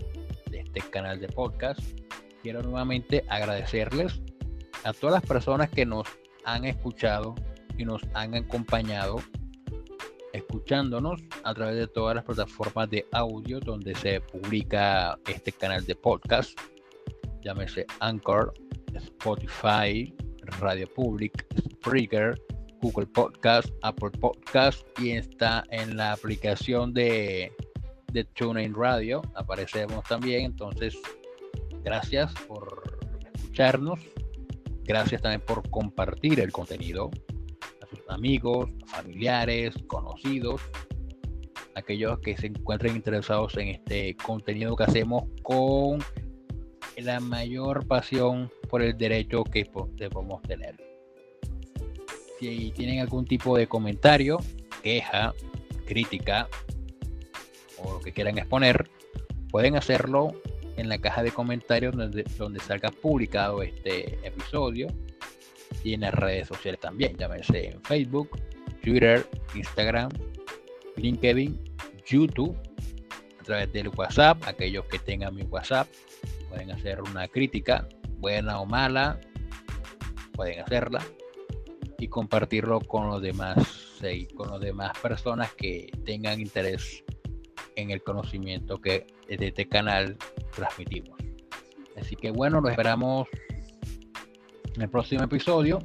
de 0.50 0.60
este 0.60 0.80
canal 0.90 1.20
de 1.20 1.28
podcast. 1.28 1.80
Quiero 2.42 2.62
nuevamente 2.62 3.24
agradecerles 3.28 4.20
a 4.84 4.92
todas 4.92 5.14
las 5.14 5.26
personas 5.26 5.70
que 5.70 5.86
nos 5.86 6.06
han 6.44 6.64
escuchado 6.64 7.34
y 7.76 7.84
nos 7.84 8.02
han 8.14 8.34
acompañado 8.34 9.16
escuchándonos 10.32 11.20
a 11.44 11.54
través 11.54 11.76
de 11.76 11.86
todas 11.88 12.14
las 12.14 12.24
plataformas 12.24 12.90
de 12.90 13.06
audio 13.12 13.60
donde 13.60 13.94
se 13.94 14.20
publica 14.20 15.18
este 15.26 15.52
canal 15.52 15.84
de 15.84 15.94
podcast. 15.94 16.58
Llámese 17.42 17.86
Anchor, 18.00 18.52
Spotify, 18.94 20.14
Radio 20.60 20.86
Public, 20.94 21.46
Spreaker, 21.58 22.34
Google 22.80 23.06
Podcast, 23.06 23.68
Apple 23.82 24.10
Podcast 24.20 24.86
y 25.00 25.12
está 25.12 25.64
en 25.70 25.96
la 25.96 26.12
aplicación 26.12 26.92
de, 26.92 27.52
de 28.12 28.24
TuneIn 28.24 28.74
Radio. 28.74 29.22
Aparecemos 29.34 30.04
también. 30.04 30.44
Entonces, 30.44 30.96
gracias 31.82 32.32
por 32.46 32.98
escucharnos. 33.34 34.00
Gracias 34.84 35.20
también 35.20 35.42
por 35.42 35.68
compartir 35.70 36.40
el 36.40 36.50
contenido 36.50 37.10
a 37.82 37.86
sus 37.86 38.00
amigos, 38.08 38.70
familiares, 38.86 39.74
conocidos, 39.86 40.62
aquellos 41.74 42.18
que 42.20 42.36
se 42.36 42.46
encuentren 42.46 42.96
interesados 42.96 43.56
en 43.58 43.68
este 43.68 44.16
contenido 44.16 44.76
que 44.76 44.84
hacemos 44.84 45.24
con 45.42 45.98
la 46.96 47.20
mayor 47.20 47.86
pasión 47.86 48.50
por 48.68 48.82
el 48.82 48.96
derecho 48.96 49.44
que 49.44 49.64
podemos 49.66 50.42
tener. 50.42 50.87
Si 52.38 52.70
tienen 52.70 53.00
algún 53.00 53.24
tipo 53.24 53.56
de 53.56 53.66
comentario, 53.66 54.38
queja, 54.82 55.34
crítica 55.86 56.48
o 57.78 57.94
lo 57.94 58.00
que 58.00 58.12
quieran 58.12 58.38
exponer, 58.38 58.88
pueden 59.50 59.76
hacerlo 59.76 60.40
en 60.76 60.88
la 60.88 60.98
caja 60.98 61.22
de 61.22 61.32
comentarios 61.32 61.96
donde, 61.96 62.60
salga 62.60 62.90
publicado 62.90 63.62
este 63.62 64.18
episodio 64.26 64.86
y 65.82 65.94
en 65.94 66.02
las 66.02 66.14
redes 66.14 66.46
sociales 66.46 66.80
también, 66.80 67.16
llámese 67.16 67.70
en 67.70 67.82
Facebook, 67.82 68.30
Twitter, 68.82 69.26
Instagram, 69.54 70.10
LinkedIn, 70.96 71.58
YouTube, 72.06 72.56
a 73.40 73.42
través 73.42 73.72
del 73.72 73.88
WhatsApp, 73.88 74.42
aquellos 74.46 74.84
que 74.86 74.98
tengan 74.98 75.34
mi 75.34 75.42
WhatsApp 75.42 75.88
pueden 76.48 76.70
hacer 76.70 77.02
una 77.02 77.26
crítica, 77.26 77.88
buena 78.18 78.60
o 78.60 78.66
mala, 78.66 79.18
pueden 80.34 80.60
hacerla 80.60 81.02
y 81.98 82.08
compartirlo 82.08 82.80
con 82.80 83.08
los 83.08 83.20
demás, 83.20 83.56
con 84.36 84.48
los 84.48 84.60
demás 84.60 84.92
personas 85.00 85.52
que 85.54 85.90
tengan 86.04 86.40
interés 86.40 87.04
en 87.74 87.90
el 87.90 88.02
conocimiento 88.02 88.80
que 88.80 89.06
de 89.28 89.48
este 89.48 89.68
canal 89.68 90.16
transmitimos. 90.54 91.18
Así 92.00 92.16
que 92.16 92.30
bueno, 92.30 92.60
nos 92.60 92.70
esperamos 92.70 93.26
en 94.74 94.82
el 94.82 94.88
próximo 94.88 95.24
episodio 95.24 95.80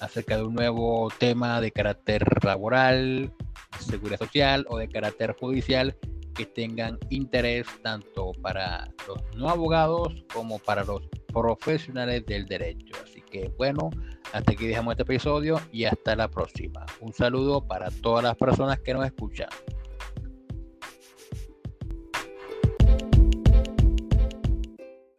acerca 0.00 0.36
de 0.36 0.42
un 0.42 0.54
nuevo 0.54 1.08
tema 1.18 1.60
de 1.60 1.70
carácter 1.70 2.24
laboral, 2.44 3.32
seguridad 3.78 4.18
social 4.18 4.66
o 4.68 4.78
de 4.78 4.88
carácter 4.88 5.36
judicial 5.38 5.96
que 6.34 6.46
tengan 6.46 6.98
interés 7.10 7.66
tanto 7.82 8.32
para 8.42 8.88
los 9.06 9.18
no 9.36 9.48
abogados 9.48 10.24
como 10.32 10.58
para 10.58 10.84
los 10.84 11.02
profesionales 11.32 12.24
del 12.26 12.46
derecho. 12.46 12.96
Así 13.02 13.20
que 13.22 13.50
bueno, 13.56 13.90
hasta 14.32 14.52
aquí 14.52 14.66
dejamos 14.66 14.92
este 14.92 15.02
episodio 15.02 15.60
y 15.72 15.84
hasta 15.84 16.16
la 16.16 16.28
próxima. 16.28 16.84
Un 17.00 17.12
saludo 17.12 17.66
para 17.66 17.90
todas 17.90 18.24
las 18.24 18.36
personas 18.36 18.80
que 18.80 18.94
nos 18.94 19.04
escuchan. 19.04 19.48